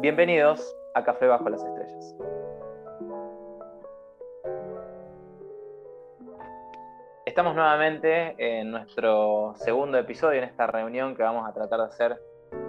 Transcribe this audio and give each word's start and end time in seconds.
Bienvenidos 0.00 0.76
a 0.94 1.04
Café 1.04 1.28
Bajo 1.28 1.48
las 1.48 1.62
Estrellas. 1.62 2.16
Estamos 7.26 7.54
nuevamente 7.54 8.34
en 8.38 8.72
nuestro 8.72 9.54
segundo 9.58 9.98
episodio 9.98 10.38
en 10.38 10.44
esta 10.48 10.66
reunión 10.66 11.14
que 11.14 11.22
vamos 11.22 11.48
a 11.48 11.52
tratar 11.52 11.78
de 11.78 11.86
hacer 11.86 12.20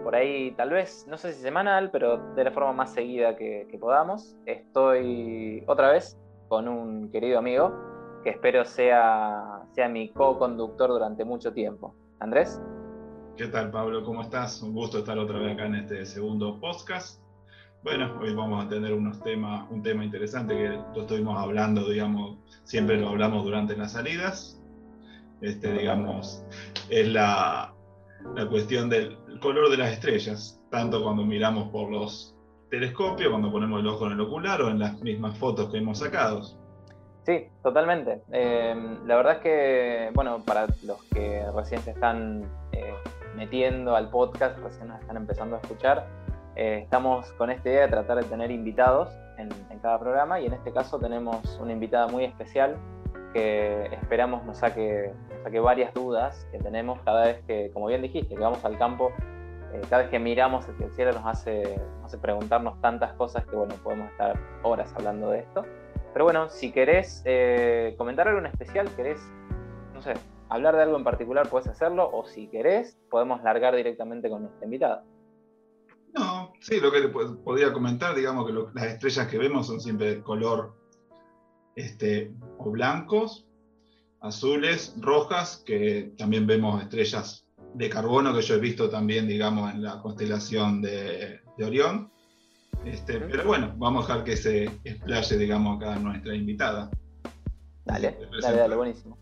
por 0.03 0.15
ahí, 0.15 0.51
tal 0.51 0.69
vez, 0.69 1.07
no 1.07 1.17
sé 1.17 1.33
si 1.33 1.41
semanal, 1.41 1.89
pero 1.89 2.35
de 2.35 2.43
la 2.43 2.51
forma 2.51 2.73
más 2.73 2.93
seguida 2.93 3.35
que, 3.35 3.75
podamos. 3.79 4.37
Estoy 4.45 5.63
otra 5.65 5.93
vez 5.93 6.15
con 6.47 6.67
un 6.67 7.09
querido 7.09 7.39
amigo 7.39 7.88
que 8.23 8.31
espero 8.31 8.65
sea, 8.65 9.63
sea 9.73 9.89
mi 9.89 10.09
co-conductor 10.09 10.89
durante 10.89 11.23
mucho 11.23 11.53
tiempo. 11.53 11.95
Andrés. 12.19 12.61
¿Qué 13.37 13.47
tal, 13.47 13.71
Pablo? 13.71 14.03
¿Cómo 14.03 14.21
estás? 14.21 14.61
Un 14.61 14.73
gusto 14.73 14.99
estar 14.99 15.17
otra 15.17 15.39
vez 15.39 15.53
acá 15.53 15.67
en 15.67 15.75
este 15.75 16.05
segundo 16.05 16.59
podcast. 16.59 17.21
Bueno, 17.83 18.19
hoy 18.19 18.33
vamos 18.33 18.65
a 18.65 18.67
tener 18.67 18.93
unos 18.93 19.21
temas, 19.23 19.65
un 19.71 19.81
tema 19.81 20.03
interesante 20.03 20.53
que 20.53 20.67
lo 20.67 21.01
estuvimos 21.01 21.41
hablando, 21.41 21.89
digamos, 21.89 22.37
siempre 22.65 22.99
lo 22.99 23.07
hablamos 23.07 23.45
durante 23.45 23.77
las 23.77 23.93
salidas. 23.93 24.61
Este, 25.39 25.71
digamos, 25.71 26.43
es 26.89 27.07
la, 27.07 27.73
la 28.35 28.49
cuestión 28.49 28.89
del 28.89 29.17
color 29.41 29.69
de 29.69 29.77
las 29.77 29.93
estrellas, 29.93 30.61
tanto 30.69 31.01
cuando 31.01 31.23
miramos 31.23 31.69
por 31.69 31.89
los 31.89 32.35
telescopios, 32.69 33.29
cuando 33.29 33.49
ponemos 33.49 33.79
el 33.79 33.87
ojo 33.87 34.07
en 34.07 34.11
el 34.11 34.19
ocular 34.19 34.61
o 34.61 34.69
en 34.69 34.79
las 34.79 34.99
mismas 35.01 35.37
fotos 35.37 35.71
que 35.71 35.77
hemos 35.77 35.99
sacado. 35.99 36.58
Sí, 37.25 37.47
totalmente. 37.61 38.21
Eh, 38.31 38.75
la 39.05 39.15
verdad 39.15 39.33
es 39.33 39.39
que, 39.39 40.11
bueno, 40.13 40.39
para 40.45 40.67
los 40.83 41.03
que 41.13 41.45
recién 41.55 41.81
se 41.81 41.91
están 41.91 42.43
eh, 42.71 42.93
metiendo 43.35 43.95
al 43.95 44.09
podcast, 44.09 44.57
recién 44.59 44.87
nos 44.87 44.99
están 45.01 45.17
empezando 45.17 45.55
a 45.55 45.59
escuchar, 45.59 46.07
eh, 46.55 46.79
estamos 46.83 47.31
con 47.33 47.51
esta 47.51 47.69
idea 47.69 47.81
de 47.81 47.87
tratar 47.89 48.17
de 48.17 48.23
tener 48.23 48.51
invitados 48.51 49.09
en, 49.37 49.49
cada 49.81 49.97
programa 49.97 50.41
y 50.41 50.45
en 50.45 50.51
este 50.51 50.73
caso 50.73 50.99
tenemos 50.99 51.57
una 51.61 51.71
invitada 51.71 52.07
muy 52.07 52.25
especial 52.25 52.75
que 53.31 53.85
esperamos 53.93 54.43
nos 54.43 54.57
saque, 54.57 55.13
saque 55.41 55.57
varias 55.61 55.93
dudas 55.93 56.45
que 56.51 56.57
tenemos 56.57 56.99
cada 57.05 57.27
vez 57.27 57.41
que, 57.47 57.71
como 57.71 57.87
bien 57.87 58.01
dijiste, 58.01 58.35
que 58.35 58.41
vamos 58.41 58.65
al 58.65 58.77
campo, 58.77 59.13
cada 59.89 60.01
vez 60.01 60.11
que 60.11 60.19
miramos 60.19 60.65
el 60.67 60.91
cielo 60.91 61.13
nos 61.13 61.25
hace, 61.25 61.79
hace 62.03 62.17
preguntarnos 62.17 62.81
tantas 62.81 63.13
cosas 63.13 63.45
que 63.45 63.55
bueno, 63.55 63.73
podemos 63.81 64.11
estar 64.11 64.37
horas 64.63 64.93
hablando 64.97 65.29
de 65.29 65.39
esto. 65.39 65.63
Pero 66.13 66.25
bueno, 66.25 66.49
si 66.49 66.71
querés 66.71 67.21
eh, 67.25 67.95
comentar 67.97 68.27
algo 68.27 68.39
en 68.39 68.47
especial, 68.47 68.89
querés, 68.95 69.21
no 69.93 70.01
sé, 70.01 70.13
hablar 70.49 70.75
de 70.75 70.83
algo 70.83 70.97
en 70.97 71.03
particular, 71.03 71.47
puedes 71.49 71.67
hacerlo, 71.67 72.09
o 72.11 72.25
si 72.25 72.47
querés, 72.47 72.97
podemos 73.09 73.43
largar 73.43 73.75
directamente 73.75 74.29
con 74.29 74.43
nuestra 74.43 74.65
invitada. 74.65 75.03
No, 76.13 76.53
sí, 76.59 76.79
lo 76.79 76.91
que 76.91 77.07
podría 77.09 77.71
comentar, 77.71 78.15
digamos 78.15 78.47
que 78.47 78.53
las 78.73 78.85
estrellas 78.85 79.27
que 79.27 79.37
vemos 79.37 79.67
son 79.67 79.79
siempre 79.79 80.15
de 80.15 80.23
color 80.23 80.73
este, 81.75 82.31
o 82.57 82.71
blancos, 82.71 83.45
azules, 84.21 84.95
rojas, 84.99 85.63
que 85.65 86.13
también 86.17 86.47
vemos 86.47 86.81
estrellas 86.81 87.45
de 87.73 87.89
carbono 87.89 88.33
que 88.33 88.41
yo 88.41 88.55
he 88.55 88.59
visto 88.59 88.89
también, 88.89 89.27
digamos, 89.27 89.71
en 89.73 89.83
la 89.83 90.01
constelación 90.01 90.81
de, 90.81 91.41
Orión. 91.63 92.11
Este, 92.85 93.19
pero 93.19 93.45
bueno, 93.45 93.73
vamos 93.77 94.05
a 94.05 94.07
dejar 94.07 94.25
que 94.25 94.37
se 94.37 94.63
explaye, 94.83 95.37
digamos, 95.37 95.77
acá 95.77 95.95
nuestra 95.97 96.33
invitada. 96.33 96.89
Dale, 97.85 98.17
dale, 98.41 98.57
dale, 98.57 98.75
buenísimo. 98.75 99.17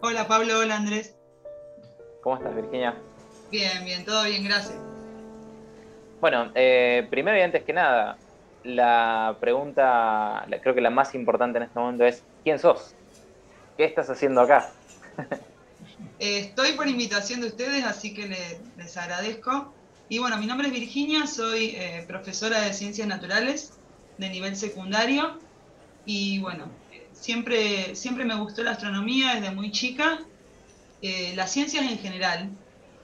Hola 0.00 0.26
Pablo, 0.26 0.58
hola 0.58 0.76
Andrés. 0.76 1.16
¿Cómo 2.22 2.36
estás, 2.36 2.54
Virginia? 2.54 2.94
Bien, 3.50 3.84
bien, 3.84 4.04
todo 4.04 4.24
bien, 4.24 4.44
gracias. 4.44 4.78
Bueno, 6.20 6.50
eh, 6.54 7.06
primero 7.10 7.36
y 7.36 7.42
antes 7.42 7.64
que 7.64 7.72
nada, 7.72 8.16
la 8.64 9.36
pregunta, 9.40 10.46
creo 10.62 10.74
que 10.74 10.80
la 10.80 10.90
más 10.90 11.14
importante 11.14 11.58
en 11.58 11.64
este 11.64 11.78
momento 11.78 12.04
es, 12.04 12.24
¿quién 12.44 12.58
sos? 12.58 12.94
¿Qué 13.76 13.84
estás 13.84 14.10
haciendo 14.10 14.40
acá? 14.40 14.70
Eh, 16.18 16.38
estoy 16.38 16.74
por 16.74 16.86
invitación 16.86 17.40
de 17.40 17.48
ustedes, 17.48 17.84
así 17.84 18.14
que 18.14 18.28
les, 18.76 18.96
agradezco. 18.96 19.72
Y 20.08 20.20
bueno, 20.20 20.36
mi 20.38 20.46
nombre 20.46 20.68
es 20.68 20.72
Virginia, 20.72 21.26
soy 21.26 21.74
eh, 21.74 22.04
profesora 22.06 22.60
de 22.60 22.72
Ciencias 22.72 23.08
Naturales 23.08 23.72
de 24.18 24.30
nivel 24.30 24.54
secundario. 24.54 25.40
Y 26.06 26.38
bueno, 26.38 26.70
siempre, 27.12 27.96
siempre 27.96 28.24
me 28.24 28.36
gustó 28.36 28.62
la 28.62 28.70
astronomía 28.70 29.34
desde 29.34 29.50
muy 29.50 29.72
chica, 29.72 30.20
eh, 31.02 31.32
las 31.34 31.50
ciencias 31.50 31.90
en 31.90 31.98
general. 31.98 32.50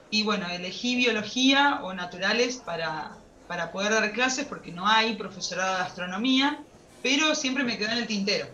Y 0.09 0.23
bueno, 0.23 0.47
elegí 0.47 0.95
biología 0.95 1.81
o 1.83 1.93
naturales 1.93 2.55
para, 2.55 3.17
para 3.49 3.73
poder 3.73 3.91
dar 3.91 4.13
clases 4.13 4.45
porque 4.45 4.71
no 4.71 4.87
hay 4.87 5.15
profesorado 5.15 5.75
de 5.75 5.83
astronomía, 5.83 6.63
pero 7.03 7.35
siempre 7.35 7.65
me 7.65 7.77
quedó 7.77 7.91
en 7.91 7.97
el 7.97 8.07
tintero 8.07 8.47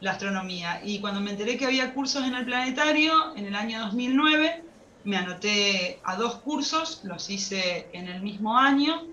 la 0.00 0.12
astronomía. 0.12 0.80
Y 0.84 1.00
cuando 1.00 1.20
me 1.20 1.30
enteré 1.30 1.56
que 1.56 1.66
había 1.66 1.92
cursos 1.94 2.24
en 2.24 2.34
el 2.34 2.44
planetario, 2.44 3.36
en 3.36 3.46
el 3.46 3.54
año 3.54 3.80
2009, 3.80 4.64
me 5.04 5.16
anoté 5.16 5.98
a 6.04 6.16
dos 6.16 6.36
cursos, 6.36 7.00
los 7.04 7.30
hice 7.30 7.88
en 7.92 8.08
el 8.08 8.22
mismo 8.22 8.58
año 8.58 9.06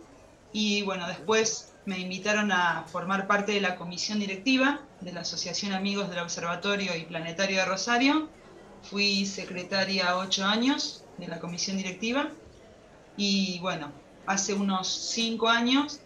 y 0.51 0.81
bueno, 0.83 1.07
después 1.07 1.73
me 1.85 1.99
invitaron 1.99 2.51
a 2.51 2.83
formar 2.87 3.27
parte 3.27 3.53
de 3.53 3.61
la 3.61 3.75
comisión 3.75 4.19
directiva 4.19 4.81
de 5.01 5.13
la 5.13 5.21
Asociación 5.21 5.73
Amigos 5.73 6.09
del 6.09 6.19
Observatorio 6.19 6.95
y 6.95 7.03
Planetario 7.03 7.59
de 7.59 7.65
Rosario. 7.65 8.29
Fui 8.81 9.25
secretaria 9.25 10.17
ocho 10.17 10.45
años 10.45 11.03
de 11.17 11.27
la 11.27 11.39
comisión 11.39 11.77
directiva 11.77 12.29
y 13.15 13.59
bueno, 13.59 13.91
hace 14.25 14.53
unos 14.53 14.87
cinco 14.87 15.47
años 15.47 15.99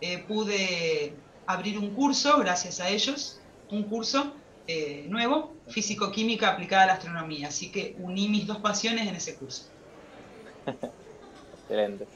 eh, 0.00 0.24
pude 0.26 1.14
abrir 1.46 1.78
un 1.78 1.90
curso, 1.90 2.38
gracias 2.38 2.80
a 2.80 2.88
ellos, 2.88 3.40
un 3.70 3.84
curso 3.84 4.32
eh, 4.68 5.06
nuevo, 5.08 5.54
físico-química 5.68 6.50
aplicada 6.50 6.84
a 6.84 6.86
la 6.86 6.92
astronomía. 6.94 7.48
Así 7.48 7.70
que 7.70 7.96
uní 8.00 8.28
mis 8.28 8.46
dos 8.46 8.58
pasiones 8.58 9.06
en 9.06 9.14
ese 9.14 9.36
curso. 9.36 9.68
Excelente. 11.62 12.06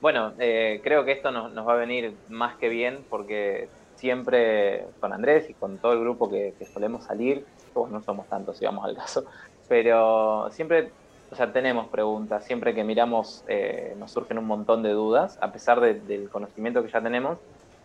Bueno, 0.00 0.32
eh, 0.38 0.80
creo 0.82 1.04
que 1.04 1.12
esto 1.12 1.30
nos, 1.30 1.54
va 1.56 1.74
a 1.74 1.76
venir 1.76 2.14
más 2.28 2.56
que 2.56 2.68
bien 2.68 3.04
porque 3.10 3.68
siempre 3.96 4.86
con 4.98 5.12
Andrés 5.12 5.50
y 5.50 5.54
con 5.54 5.78
todo 5.78 5.92
el 5.92 6.00
grupo 6.00 6.30
que, 6.30 6.54
solemos 6.72 7.04
salir, 7.04 7.44
pues 7.74 7.92
no 7.92 8.02
somos 8.02 8.26
tantos 8.28 8.56
si 8.56 8.64
vamos 8.64 8.84
al 8.84 8.96
caso, 8.96 9.26
pero 9.68 10.48
siempre 10.52 10.90
o 11.30 11.36
sea, 11.36 11.52
tenemos 11.52 11.88
preguntas, 11.88 12.44
siempre 12.44 12.74
que 12.74 12.82
miramos 12.82 13.44
eh, 13.46 13.94
nos 13.98 14.10
surgen 14.10 14.38
un 14.38 14.46
montón 14.46 14.82
de 14.82 14.90
dudas, 14.90 15.38
a 15.42 15.52
pesar 15.52 15.80
del 15.80 16.30
conocimiento 16.30 16.82
que 16.82 16.90
ya 16.90 17.02
tenemos, 17.02 17.38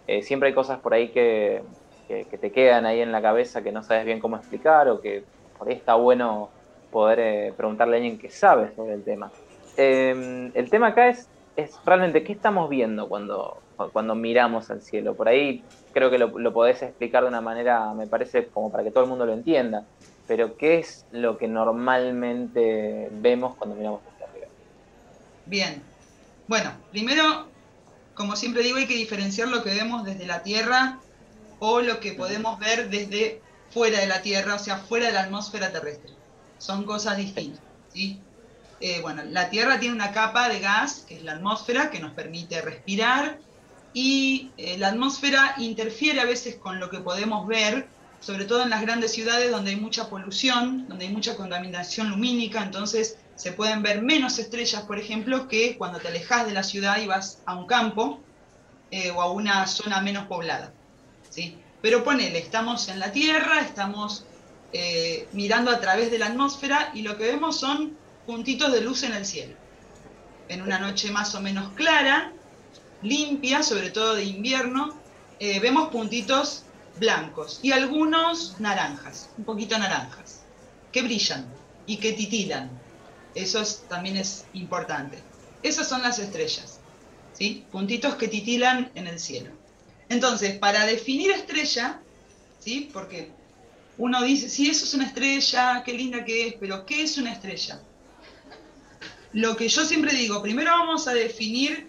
eh, 0.08 0.24
siempre 0.24 0.50
hay 0.50 0.56
cosas 0.56 0.80
por 0.80 0.94
ahí 0.94 1.10
que, 1.10 1.62
te 2.08 2.52
quedan 2.52 2.86
ahí 2.86 3.02
en 3.02 3.12
la 3.12 3.22
cabeza 3.22 3.62
que 3.62 3.72
no 3.72 3.84
sabes 3.84 4.06
bien 4.06 4.20
cómo 4.20 4.38
explicar 4.38 4.88
o 4.90 5.02
que 5.02 5.24
por 5.58 5.68
ahí 5.68 5.76
está 5.76 5.96
bueno 5.96 6.50
poder 6.92 7.54
preguntarle 7.54 7.96
a 7.96 7.98
alguien 7.98 8.18
que 8.18 8.30
sabe 8.30 8.74
sobre 8.76 8.94
el 8.94 9.04
tema. 9.04 9.32
Em, 9.78 10.52
el 10.54 10.70
tema 10.70 10.88
acá 10.88 11.10
es 11.10 11.28
es 11.56 11.72
realmente 11.86 12.24
qué 12.24 12.34
estamos 12.34 12.70
viendo 12.70 13.08
cuando, 13.08 13.62
cuando 13.94 14.16
miramos 14.16 14.70
al 14.70 14.82
cielo. 14.82 15.16
Por 15.16 15.28
ahí 15.28 15.64
creo 15.94 16.10
que 16.10 16.18
lo, 16.18 16.54
podés 16.54 16.82
explicar 16.82 17.24
de 17.24 17.30
una 17.30 17.42
manera, 17.42 17.94
me 17.94 18.08
parece, 18.08 18.48
como 18.48 18.72
para 18.72 18.84
que 18.84 18.92
todo 18.92 19.04
el 19.04 19.10
mundo 19.10 19.26
lo 19.26 19.34
entienda. 19.34 19.86
Pero 20.28 20.58
¿qué 20.58 20.80
es 20.80 21.06
lo 21.12 21.38
que 21.38 21.48
normalmente 21.48 23.10
vemos 23.12 23.56
cuando 23.56 23.76
miramos 23.76 24.02
hacia 24.14 24.28
arriba? 24.28 24.48
Bien. 25.46 25.82
Bueno, 26.48 26.72
primero, 26.92 27.48
como 28.16 28.36
siempre 28.36 28.64
digo, 28.64 28.78
hay 28.78 28.88
que 28.88 28.96
diferenciar 28.96 29.48
lo 29.48 29.64
que 29.64 29.74
vemos 29.74 30.04
desde 30.04 30.26
la 30.26 30.44
Tierra 30.44 31.00
o 31.60 31.82
lo 31.82 32.00
que 32.00 32.14
podemos 32.14 32.60
ver 32.60 32.90
desde 32.90 33.42
fuera 33.70 34.00
de 34.00 34.08
la 34.08 34.22
Tierra, 34.22 34.56
o 34.56 34.60
sea, 34.60 34.78
fuera 34.78 35.08
de 35.08 35.14
la 35.14 35.24
atmósfera 35.24 35.72
terrestre. 35.72 36.12
Son 36.58 36.84
cosas 36.86 37.18
distintas. 37.18 37.62
¿sí? 37.94 38.20
Eh, 38.80 39.02
bueno, 39.02 39.24
la 39.26 39.50
Tierra 39.50 39.80
tiene 39.80 39.96
una 39.96 40.12
capa 40.12 40.50
de 40.50 40.60
gas, 40.60 41.06
que 41.08 41.16
es 41.16 41.24
la 41.24 41.34
atmósfera, 41.34 41.90
que 41.90 42.00
nos 42.00 42.14
permite 42.14 42.62
respirar, 42.62 43.40
y 43.94 44.52
eh, 44.58 44.78
la 44.78 44.90
atmósfera 44.90 45.56
interfiere 45.58 46.20
a 46.20 46.26
veces 46.26 46.56
con 46.56 46.80
lo 46.80 46.90
que 46.90 47.00
podemos 47.00 47.48
ver, 47.48 47.88
sobre 48.20 48.46
todo 48.46 48.64
en 48.64 48.70
las 48.70 48.82
grandes 48.82 49.14
ciudades 49.14 49.52
donde 49.52 49.72
hay 49.72 49.78
mucha 49.78 50.10
polución, 50.10 50.88
donde 50.90 51.06
hay 51.06 51.14
mucha 51.14 51.38
contaminación 51.38 52.10
lumínica, 52.10 52.62
entonces 52.62 53.18
se 53.36 53.54
pueden 53.54 53.84
ver 53.84 54.02
menos 54.02 54.38
estrellas, 54.40 54.84
por 54.84 54.98
ejemplo, 54.98 55.48
que 55.48 55.78
cuando 55.78 56.00
te 56.00 56.10
alejas 56.10 56.46
de 56.46 56.54
la 56.54 56.64
ciudad 56.64 56.98
y 57.02 57.08
vas 57.08 57.42
a 57.46 57.56
un 57.56 57.68
campo 57.68 58.20
eh, 58.92 59.12
o 59.12 59.22
a 59.22 59.32
una 59.32 59.66
zona 59.68 60.02
menos 60.02 60.28
poblada. 60.28 60.74
Pero 61.82 62.04
ponele, 62.04 62.40
estamos 62.40 62.90
en 62.90 63.00
la 63.00 63.12
Tierra, 63.12 63.62
estamos 63.62 64.26
mirando 65.32 65.72
a 65.72 65.80
través 65.80 66.12
de 66.12 66.20
la 66.20 66.28
atmósfera 66.28 66.92
y 66.94 67.02
lo 67.02 67.18
que 67.18 67.24
vemos 67.24 67.58
son 67.58 67.98
puntitos 68.26 68.74
de 68.74 68.82
luz 68.82 69.04
en 69.04 69.14
el 69.14 69.26
cielo. 69.26 69.56
en 70.48 70.62
una 70.62 70.78
noche 70.78 71.12
más 71.12 71.34
o 71.34 71.42
menos 71.42 71.72
clara, 71.74 72.32
limpia, 73.02 73.64
sobre 73.64 73.90
todo 73.90 74.16
de 74.16 74.26
invierno, 74.26 74.94
eh, 75.40 75.60
vemos 75.60 75.90
puntitos 75.90 76.64
blancos 77.00 77.60
y 77.62 77.72
algunos 77.72 78.60
naranjas, 78.60 79.30
un 79.38 79.44
poquito 79.44 79.78
naranjas, 79.78 80.44
que 80.92 81.02
brillan 81.02 81.46
y 81.86 81.98
que 81.98 82.14
titilan. 82.14 82.70
Eso 83.34 83.64
también 83.90 84.18
es 84.18 84.46
importante. 84.54 85.22
Esas 85.62 85.90
son 85.90 86.04
las 86.04 86.20
estrellas, 86.20 86.80
¿sí? 87.34 87.66
puntitos 87.72 88.16
que 88.16 88.28
titilan 88.28 88.92
en 88.96 89.08
el 89.08 89.20
cielo. 89.20 89.52
Entonces, 90.10 90.58
para 90.58 90.86
definir 90.86 91.32
estrella, 91.32 92.00
¿sí? 92.60 92.90
porque 92.94 93.32
uno 93.98 94.24
dice, 94.24 94.50
si 94.50 94.70
eso 94.70 94.86
es 94.86 94.94
una 94.94 95.06
estrella, 95.06 95.84
qué 95.86 95.94
linda 95.94 96.26
que 96.26 96.48
es, 96.48 96.56
pero 96.60 96.86
¿qué 96.86 97.04
es 97.04 97.18
una 97.18 97.32
estrella? 97.32 97.82
Lo 99.34 99.56
que 99.56 99.68
yo 99.68 99.86
siempre 99.86 100.14
digo, 100.14 100.42
primero 100.42 100.72
vamos 100.72 101.08
a 101.08 101.14
definir 101.14 101.88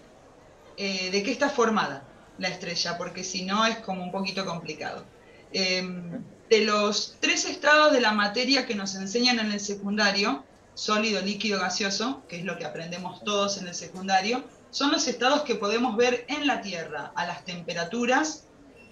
eh, 0.77 1.11
de 1.11 1.23
qué 1.23 1.31
está 1.31 1.49
formada 1.49 2.03
la 2.37 2.49
estrella, 2.49 2.97
porque 2.97 3.23
si 3.23 3.43
no 3.43 3.65
es 3.65 3.77
como 3.77 4.03
un 4.03 4.11
poquito 4.11 4.45
complicado. 4.45 5.05
Em, 5.51 6.23
de 6.49 6.61
los 6.61 7.17
tres 7.19 7.45
estados 7.45 7.91
de 7.91 8.01
la 8.01 8.11
materia 8.11 8.65
que 8.65 8.75
nos 8.75 8.95
enseñan 8.95 9.39
en 9.39 9.51
el 9.51 9.59
secundario, 9.59 10.43
sólido, 10.75 11.21
líquido, 11.21 11.59
gaseoso, 11.59 12.23
que 12.27 12.37
es 12.37 12.45
lo 12.45 12.57
que 12.57 12.65
aprendemos 12.65 13.23
todos 13.23 13.57
en 13.57 13.67
el 13.67 13.75
secundario, 13.75 14.43
son 14.77 14.91
los 14.91 15.07
estados 15.07 15.41
que 15.41 15.55
podemos 15.55 15.97
ver 15.97 16.23
en 16.27 16.45
la 16.45 16.61
Tierra, 16.61 17.11
a 17.15 17.25
las 17.25 17.43
temperaturas 17.45 18.43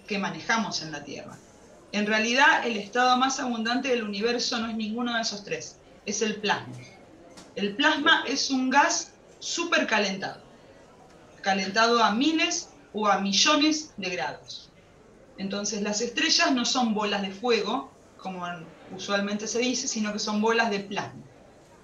que 0.08 0.18
manejamos 0.18 0.82
en 0.82 0.90
la 0.90 1.04
Tierra. 1.04 1.38
En 1.92 2.08
realidad, 2.08 2.66
el 2.66 2.76
estado 2.76 3.16
más 3.18 3.38
abundante 3.38 3.90
del 3.90 4.02
universo 4.02 4.58
no 4.58 4.66
es 4.66 4.74
ninguno 4.74 5.14
de 5.14 5.22
esos 5.22 5.44
tres, 5.44 5.76
es 6.04 6.22
el 6.22 6.40
plasma. 6.40 6.74
El 7.54 7.76
plasma 7.76 8.24
es 8.26 8.50
un 8.50 8.68
gas 8.68 9.12
supercalentado, 9.38 10.42
calentado 11.40 12.02
a 12.02 12.10
miles 12.10 12.70
o 12.92 13.06
a 13.06 13.20
millones 13.20 13.94
de 13.96 14.10
grados. 14.10 14.72
Entonces 15.38 15.82
las 15.82 16.00
estrellas 16.00 16.50
no 16.50 16.64
son 16.64 16.94
bolas 16.94 17.22
de 17.22 17.30
fuego, 17.30 17.92
como 18.16 18.44
usualmente 18.92 19.46
se 19.46 19.60
dice, 19.60 19.86
sino 19.86 20.12
que 20.12 20.18
son 20.18 20.40
bolas 20.40 20.68
de 20.68 20.80
plasma, 20.80 21.22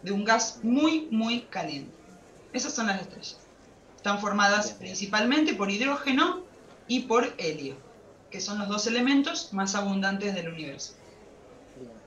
de 0.02 0.10
un 0.10 0.24
gas 0.24 0.58
muy, 0.64 1.06
muy 1.12 1.42
caliente. 1.42 1.94
Esas 2.52 2.74
son 2.74 2.88
las 2.88 3.00
estrellas. 3.00 3.41
Están 4.02 4.18
formadas 4.18 4.72
principalmente 4.72 5.54
por 5.54 5.70
hidrógeno 5.70 6.42
y 6.88 7.02
por 7.02 7.32
helio, 7.38 7.76
que 8.30 8.40
son 8.40 8.58
los 8.58 8.68
dos 8.68 8.86
elementos 8.88 9.52
más 9.52 9.76
abundantes 9.76 10.34
del 10.34 10.48
universo. 10.48 10.94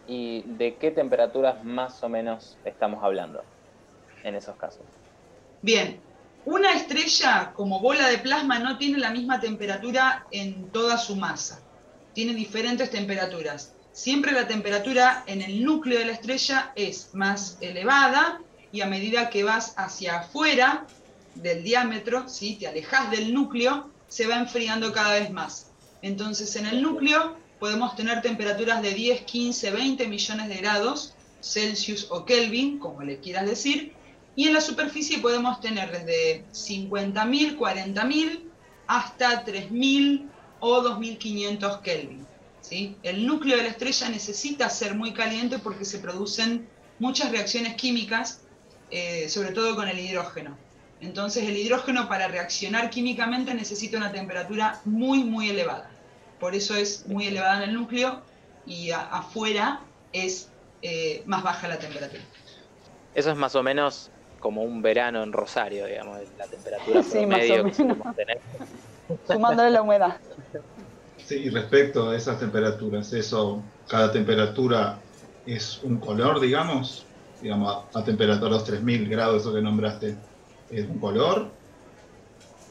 ¿Y 0.08 0.44
de 0.44 0.76
qué 0.76 0.92
temperaturas 0.92 1.64
más 1.64 2.04
o 2.04 2.10
menos 2.10 2.58
estamos 2.66 3.04
hablando? 3.04 3.44
en 4.26 4.36
esos 4.36 4.58
casos. 4.58 4.82
Bien, 5.62 6.00
una 6.46 6.74
estrella 6.74 7.54
como 7.56 7.80
bola 7.80 8.08
de 8.10 8.18
plasma 8.18 8.60
no 8.60 8.78
tiene 8.78 8.98
la 8.98 9.12
misma 9.12 9.40
temperatura 9.40 10.26
en 10.32 10.70
toda 10.70 10.98
su 10.98 11.16
masa, 11.16 11.62
tiene 12.14 12.34
diferentes 12.34 12.92
temperaturas. 12.92 13.74
Siempre 13.92 14.34
la 14.34 14.48
temperatura 14.48 15.24
en 15.28 15.42
el 15.42 15.64
núcleo 15.64 16.00
de 16.00 16.06
la 16.06 16.12
estrella 16.12 16.74
es 16.76 17.14
más 17.14 17.58
elevada 17.62 18.42
y 18.72 18.82
a 18.82 18.88
medida 18.88 19.30
que 19.30 19.44
vas 19.44 19.74
hacia 19.78 20.20
afuera 20.20 20.86
del 21.36 21.64
diámetro, 21.64 22.28
si 22.28 22.56
te 22.56 22.68
alejas 22.68 23.12
del 23.12 23.34
núcleo, 23.34 23.90
se 24.08 24.28
va 24.28 24.38
enfriando 24.38 24.92
cada 24.92 25.20
vez 25.20 25.32
más. 25.32 25.72
Entonces 26.02 26.56
en 26.56 26.66
el 26.66 26.82
núcleo 26.82 27.36
podemos 27.60 27.96
tener 27.96 28.22
temperaturas 28.22 28.82
de 28.82 28.94
10, 28.94 29.22
15, 29.22 29.72
20 29.72 30.08
millones 30.08 30.50
de 30.50 30.56
grados 30.58 31.16
Celsius 31.42 32.08
o 32.10 32.26
Kelvin, 32.26 32.80
como 32.80 33.04
le 33.04 33.20
quieras 33.20 33.46
decir, 33.46 33.94
y 34.36 34.48
en 34.48 34.54
la 34.54 34.62
superficie 34.62 35.20
podemos 35.20 35.62
tener 35.62 35.92
desde 35.92 36.46
50.000, 36.52 37.58
40.000 37.58 38.44
hasta 38.88 39.46
3.000 39.46 40.30
o 40.60 40.82
2.500 40.82 41.82
Kelvin. 41.82 42.28
¿sí? 42.62 42.96
El 43.04 43.26
núcleo 43.26 43.58
de 43.58 43.64
la 43.64 43.70
estrella 43.70 44.10
necesita 44.10 44.70
ser 44.70 44.96
muy 44.96 45.14
caliente 45.14 45.60
porque 45.60 45.86
se 45.86 46.00
producen 46.00 46.68
muchas 47.00 47.32
reacciones 47.32 47.76
químicas, 47.76 48.42
eh, 48.92 49.30
sobre 49.30 49.52
todo 49.52 49.76
con 49.76 49.88
el 49.88 50.00
hidrógeno. 50.00 50.58
Entonces 51.02 51.44
el 51.44 51.58
hidrógeno 51.58 52.08
para 52.08 52.28
reaccionar 52.28 52.90
químicamente 52.90 53.54
necesita 53.54 53.98
una 53.98 54.12
temperatura 54.12 54.80
muy, 54.86 55.24
muy 55.24 55.50
elevada. 55.50 55.90
Por 56.40 56.56
eso 56.56 56.76
es 56.76 57.06
muy 57.08 57.28
elevada 57.28 57.64
en 57.64 57.70
el 57.70 57.76
núcleo 57.76 58.22
y 58.66 58.92
afuera 58.92 59.82
es 60.14 60.50
eh, 60.82 61.24
más 61.26 61.44
baja 61.44 61.68
la 61.68 61.78
temperatura. 61.78 62.22
Eso 63.14 63.32
es 63.32 63.38
más 63.38 63.56
o 63.56 63.64
menos 63.64 64.12
como 64.40 64.64
un 64.64 64.82
verano 64.82 65.24
en 65.24 65.34
Rosario, 65.34 65.88
digamos, 65.88 66.20
la 66.38 66.46
temperatura 66.46 67.02
sí, 67.02 67.18
promedio 67.20 67.64
que 67.66 67.72
tener. 67.72 68.40
Sumándole 69.28 69.72
la 69.72 69.82
humedad. 69.82 70.18
Sí, 71.26 71.36
y 71.36 71.50
respecto 71.50 72.10
a 72.10 72.16
esas 72.16 72.40
temperaturas, 72.40 73.12
eso, 73.14 73.64
cada 73.88 74.12
temperatura 74.12 75.00
es 75.48 75.82
un 75.84 75.98
color, 75.98 76.40
digamos, 76.40 77.06
digamos, 77.42 77.86
a, 77.94 78.04
temperatura 78.04 78.52
los 78.52 78.64
3000 78.66 79.10
grados, 79.10 79.42
eso 79.42 79.54
que 79.54 79.62
nombraste, 79.62 80.16
es 80.70 80.88
un 80.88 81.00
color, 81.00 81.52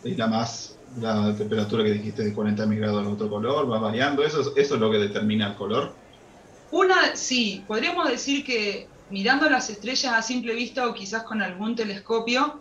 y 0.05 0.15
la 0.15 0.27
más, 0.27 0.77
la 1.01 1.35
temperatura 1.37 1.85
que 1.85 1.93
dijiste 1.93 2.23
de 2.25 2.35
40.000 2.35 2.77
grados 2.77 3.07
es 3.07 3.13
otro 3.13 3.29
color, 3.29 3.71
va 3.71 3.79
variando, 3.79 4.23
eso, 4.25 4.41
eso 4.57 4.75
es 4.75 4.81
lo 4.81 4.91
que 4.91 4.99
determina 4.99 5.49
el 5.49 5.55
color. 5.55 5.93
Una, 6.71 7.15
sí, 7.15 7.65
podríamos 7.67 8.09
decir 8.09 8.45
que 8.45 8.89
mirando 9.11 9.49
las 9.49 9.71
estrellas 9.71 10.13
a 10.13 10.23
simple 10.23 10.55
vista 10.55 10.89
o 10.89 10.95
quizás 10.95 11.23
con 11.23 11.43
algún 11.43 11.77
telescopio, 11.77 12.61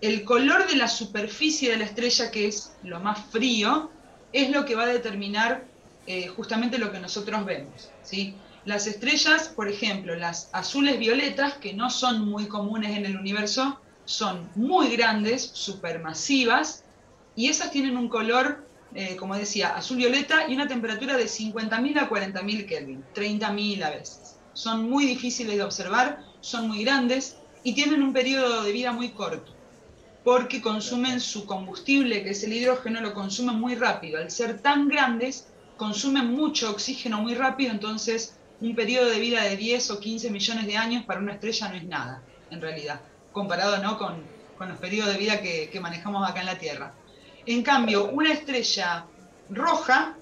el 0.00 0.24
color 0.24 0.66
de 0.68 0.76
la 0.76 0.88
superficie 0.88 1.70
de 1.70 1.78
la 1.78 1.84
estrella, 1.84 2.30
que 2.30 2.46
es 2.46 2.72
lo 2.82 3.00
más 3.00 3.18
frío, 3.30 3.90
es 4.32 4.50
lo 4.50 4.64
que 4.64 4.74
va 4.74 4.84
a 4.84 4.86
determinar 4.86 5.64
eh, 6.06 6.28
justamente 6.28 6.78
lo 6.78 6.92
que 6.92 7.00
nosotros 7.00 7.44
vemos. 7.44 7.90
¿sí? 8.02 8.34
Las 8.64 8.86
estrellas, 8.86 9.48
por 9.48 9.68
ejemplo, 9.68 10.14
las 10.14 10.48
azules 10.52 10.98
violetas, 10.98 11.54
que 11.54 11.74
no 11.74 11.90
son 11.90 12.28
muy 12.28 12.46
comunes 12.46 12.96
en 12.96 13.04
el 13.04 13.16
universo, 13.16 13.78
son 14.10 14.50
muy 14.56 14.96
grandes, 14.96 15.50
supermasivas, 15.52 16.84
y 17.36 17.48
esas 17.48 17.70
tienen 17.70 17.96
un 17.96 18.08
color, 18.08 18.66
eh, 18.94 19.16
como 19.16 19.36
decía, 19.36 19.76
azul 19.76 19.98
violeta 19.98 20.48
y 20.48 20.54
una 20.54 20.66
temperatura 20.66 21.16
de 21.16 21.24
50.000 21.24 21.98
a 21.98 22.10
40.000 22.10 22.66
Kelvin, 22.66 23.04
30.000 23.14 23.82
a 23.84 23.90
veces 23.90 24.40
son 24.52 24.90
muy 24.90 25.06
difíciles 25.06 25.56
de 25.56 25.62
observar, 25.62 26.24
son 26.40 26.68
muy 26.68 26.84
grandes 26.84 27.36
y 27.62 27.74
tienen 27.74 28.02
un 28.02 28.12
periodo 28.12 28.62
de 28.62 28.72
vida 28.72 28.92
muy 28.92 29.10
corto, 29.10 29.52
porque 30.24 30.60
consumen 30.60 31.20
su 31.20 31.46
combustible, 31.46 32.22
que 32.22 32.30
es 32.30 32.42
el 32.42 32.52
hidrógeno, 32.52 33.00
lo 33.00 33.14
consumen 33.14 33.56
muy 33.56 33.74
rápido. 33.74 34.18
Al 34.18 34.30
ser 34.30 34.60
tan 34.60 34.88
grandes, 34.88 35.46
consumen 35.76 36.32
mucho 36.32 36.70
oxígeno 36.70 37.22
muy 37.22 37.34
rápido, 37.34 37.70
entonces 37.70 38.36
un 38.60 38.74
periodo 38.74 39.08
de 39.08 39.20
vida 39.20 39.44
de 39.44 39.56
10 39.56 39.90
o 39.92 40.00
15 40.00 40.30
millones 40.30 40.66
de 40.66 40.76
años 40.76 41.04
para 41.04 41.20
una 41.20 41.34
estrella 41.34 41.68
no 41.68 41.76
es 41.76 41.84
nada, 41.84 42.22
en 42.50 42.60
realidad, 42.60 43.00
comparado 43.32 43.78
¿no? 43.78 43.98
con, 43.98 44.22
los 44.58 44.78
periodos 44.78 45.14
de 45.14 45.18
vida 45.18 45.40
que, 45.40 45.70
que 45.70 45.80
manejamos 45.80 46.28
acá 46.28 46.40
en 46.40 46.46
la 46.46 46.58
Tierra. 46.58 46.92
En 47.46 47.62
cambio, 47.62 48.10
una 48.10 48.32
estrella 48.32 49.06
roja, 49.48 50.16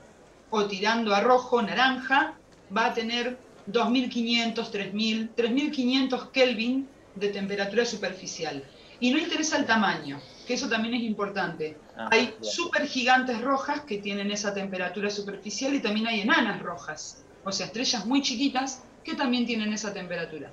o 0.50 0.66
tirando 0.66 1.14
a 1.14 1.20
rojo, 1.20 1.60
naranja, 1.60 2.34
va 2.74 2.86
a 2.86 2.94
tener 2.94 3.36
2500, 3.66 4.70
3000, 4.70 5.30
3500 5.34 6.28
Kelvin 6.30 6.88
de 7.14 7.28
temperatura 7.28 7.84
superficial. 7.84 8.64
Y 9.00 9.10
no 9.10 9.18
interesa 9.18 9.56
el 9.58 9.66
tamaño, 9.66 10.20
que 10.46 10.54
eso 10.54 10.68
también 10.68 10.94
es 10.94 11.02
importante. 11.02 11.76
Ah, 11.96 12.08
hay 12.10 12.34
supergigantes 12.40 13.40
rojas 13.40 13.82
que 13.82 13.98
tienen 13.98 14.30
esa 14.30 14.54
temperatura 14.54 15.10
superficial 15.10 15.74
y 15.74 15.80
también 15.80 16.06
hay 16.06 16.20
enanas 16.22 16.60
rojas, 16.62 17.24
o 17.44 17.52
sea, 17.52 17.66
estrellas 17.66 18.06
muy 18.06 18.22
chiquitas 18.22 18.82
que 19.04 19.14
también 19.14 19.46
tienen 19.46 19.72
esa 19.72 19.92
temperatura. 19.92 20.50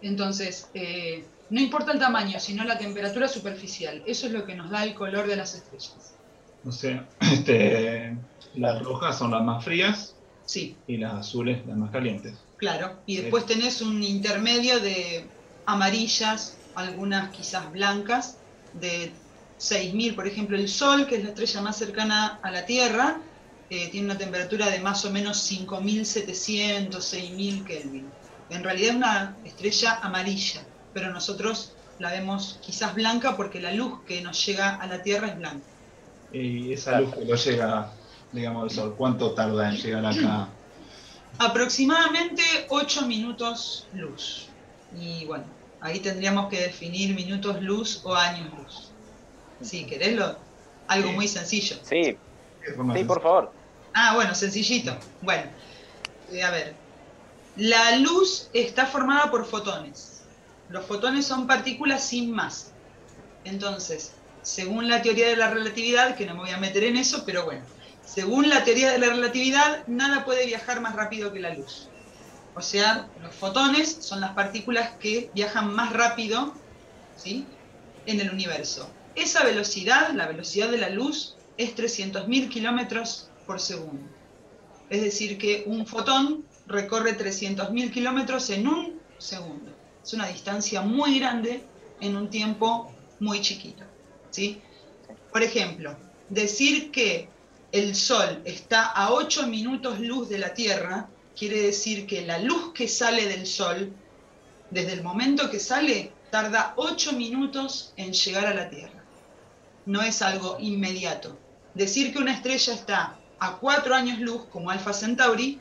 Entonces, 0.00 0.70
eh, 0.74 1.24
no 1.50 1.60
importa 1.60 1.92
el 1.92 1.98
tamaño, 1.98 2.38
sino 2.40 2.64
la 2.64 2.78
temperatura 2.78 3.28
superficial. 3.28 4.02
Eso 4.06 4.26
es 4.26 4.32
lo 4.32 4.44
que 4.44 4.54
nos 4.54 4.70
da 4.70 4.84
el 4.84 4.94
color 4.94 5.26
de 5.26 5.36
las 5.36 5.54
estrellas. 5.54 6.14
O 6.64 6.72
sea, 6.72 7.06
este, 7.20 8.16
las 8.54 8.82
rojas 8.82 9.18
son 9.18 9.30
las 9.30 9.42
más 9.42 9.64
frías 9.64 10.14
sí. 10.44 10.76
y 10.86 10.96
las 10.98 11.14
azules 11.14 11.66
las 11.66 11.76
más 11.76 11.90
calientes. 11.90 12.34
Claro, 12.56 12.98
y 13.06 13.16
después 13.16 13.46
tenés 13.46 13.80
un 13.80 14.02
intermedio 14.02 14.80
de 14.80 15.24
amarillas, 15.66 16.58
algunas 16.74 17.30
quizás 17.30 17.70
blancas, 17.70 18.38
de 18.74 19.12
6.000, 19.58 20.14
por 20.14 20.26
ejemplo, 20.26 20.56
el 20.56 20.68
Sol, 20.68 21.06
que 21.06 21.16
es 21.16 21.22
la 21.22 21.30
estrella 21.30 21.60
más 21.60 21.76
cercana 21.76 22.40
a 22.42 22.50
la 22.50 22.66
Tierra, 22.66 23.20
eh, 23.70 23.88
tiene 23.88 24.06
una 24.06 24.18
temperatura 24.18 24.70
de 24.70 24.80
más 24.80 25.04
o 25.04 25.10
menos 25.10 25.50
5.700, 25.50 26.90
6.000 26.90 27.64
Kelvin. 27.64 28.06
En 28.50 28.64
realidad 28.64 28.90
es 28.90 28.96
una 28.96 29.36
estrella 29.44 29.98
amarilla, 30.02 30.62
pero 30.94 31.10
nosotros 31.10 31.72
la 31.98 32.10
vemos 32.10 32.58
quizás 32.62 32.94
blanca 32.94 33.36
porque 33.36 33.60
la 33.60 33.72
luz 33.72 34.00
que 34.06 34.20
nos 34.20 34.44
llega 34.44 34.76
a 34.76 34.86
la 34.86 35.02
Tierra 35.02 35.28
es 35.28 35.36
blanca. 35.36 35.66
Y 36.32 36.72
esa 36.72 37.00
luz 37.00 37.14
que 37.14 37.24
nos 37.24 37.44
llega, 37.44 37.90
digamos, 38.32 38.62
del 38.64 38.70
Sol, 38.70 38.94
¿cuánto 38.96 39.32
tarda 39.32 39.68
en 39.68 39.76
llegar 39.76 40.06
acá 40.06 40.48
Aproximadamente 41.38 42.42
8 42.68 43.06
minutos 43.06 43.86
luz. 43.92 44.48
Y 44.98 45.24
bueno, 45.26 45.44
Ahí 45.80 46.00
tendríamos 46.00 46.48
que 46.48 46.60
definir 46.60 47.14
minutos 47.14 47.62
luz 47.62 48.00
o 48.04 48.14
años 48.14 48.50
luz. 48.58 48.90
Si 49.60 49.84
querés, 49.86 50.16
lo, 50.16 50.36
algo 50.88 51.12
muy 51.12 51.28
sencillo. 51.28 51.76
Sí, 51.82 52.16
sí, 52.94 53.04
por 53.04 53.22
favor. 53.22 53.52
Ah, 53.94 54.14
bueno, 54.14 54.34
sencillito. 54.34 54.96
Bueno, 55.22 55.44
eh, 56.32 56.42
a 56.42 56.50
ver. 56.50 56.74
La 57.56 57.96
luz 57.96 58.48
está 58.52 58.86
formada 58.86 59.30
por 59.30 59.44
fotones. 59.44 60.17
Los 60.68 60.84
fotones 60.84 61.26
son 61.26 61.46
partículas 61.46 62.06
sin 62.06 62.30
masa. 62.30 62.72
Entonces, 63.44 64.12
según 64.42 64.88
la 64.88 65.02
teoría 65.02 65.28
de 65.28 65.36
la 65.36 65.50
relatividad, 65.50 66.16
que 66.16 66.26
no 66.26 66.34
me 66.34 66.40
voy 66.40 66.50
a 66.50 66.58
meter 66.58 66.84
en 66.84 66.96
eso, 66.96 67.24
pero 67.24 67.44
bueno, 67.44 67.64
según 68.04 68.48
la 68.48 68.64
teoría 68.64 68.90
de 68.90 68.98
la 68.98 69.08
relatividad, 69.08 69.86
nada 69.86 70.24
puede 70.24 70.46
viajar 70.46 70.80
más 70.80 70.94
rápido 70.94 71.32
que 71.32 71.40
la 71.40 71.54
luz. 71.54 71.88
O 72.54 72.60
sea, 72.60 73.08
los 73.22 73.34
fotones 73.34 73.98
son 74.00 74.20
las 74.20 74.32
partículas 74.32 74.92
que 74.98 75.30
viajan 75.34 75.72
más 75.74 75.92
rápido 75.92 76.52
¿sí? 77.16 77.46
en 78.06 78.20
el 78.20 78.30
universo. 78.30 78.90
Esa 79.14 79.44
velocidad, 79.44 80.10
la 80.14 80.26
velocidad 80.26 80.68
de 80.70 80.78
la 80.78 80.88
luz, 80.88 81.36
es 81.56 81.76
300.000 81.76 82.48
kilómetros 82.48 83.30
por 83.46 83.60
segundo. 83.60 84.08
Es 84.90 85.02
decir, 85.02 85.38
que 85.38 85.64
un 85.66 85.86
fotón 85.86 86.44
recorre 86.66 87.16
300.000 87.16 87.90
kilómetros 87.90 88.50
en 88.50 88.68
un 88.68 89.00
segundo. 89.18 89.72
Es 90.08 90.14
una 90.14 90.28
distancia 90.28 90.80
muy 90.80 91.18
grande 91.18 91.62
en 92.00 92.16
un 92.16 92.30
tiempo 92.30 92.90
muy 93.20 93.42
chiquito. 93.42 93.84
¿sí? 94.30 94.58
Por 95.30 95.42
ejemplo, 95.42 95.98
decir 96.30 96.90
que 96.90 97.28
el 97.72 97.94
Sol 97.94 98.40
está 98.46 98.86
a 98.86 99.12
8 99.12 99.48
minutos 99.48 100.00
luz 100.00 100.30
de 100.30 100.38
la 100.38 100.54
Tierra 100.54 101.10
quiere 101.36 101.60
decir 101.60 102.06
que 102.06 102.24
la 102.24 102.38
luz 102.38 102.72
que 102.72 102.88
sale 102.88 103.26
del 103.26 103.46
Sol, 103.46 103.92
desde 104.70 104.94
el 104.94 105.02
momento 105.02 105.50
que 105.50 105.60
sale, 105.60 106.10
tarda 106.30 106.72
8 106.76 107.12
minutos 107.12 107.92
en 107.98 108.14
llegar 108.14 108.46
a 108.46 108.54
la 108.54 108.70
Tierra. 108.70 109.04
No 109.84 110.00
es 110.00 110.22
algo 110.22 110.56
inmediato. 110.58 111.36
Decir 111.74 112.14
que 112.14 112.18
una 112.18 112.32
estrella 112.32 112.72
está 112.72 113.18
a 113.38 113.58
4 113.58 113.94
años 113.94 114.20
luz, 114.20 114.46
como 114.46 114.70
Alpha 114.70 114.94
Centauri, 114.94 115.58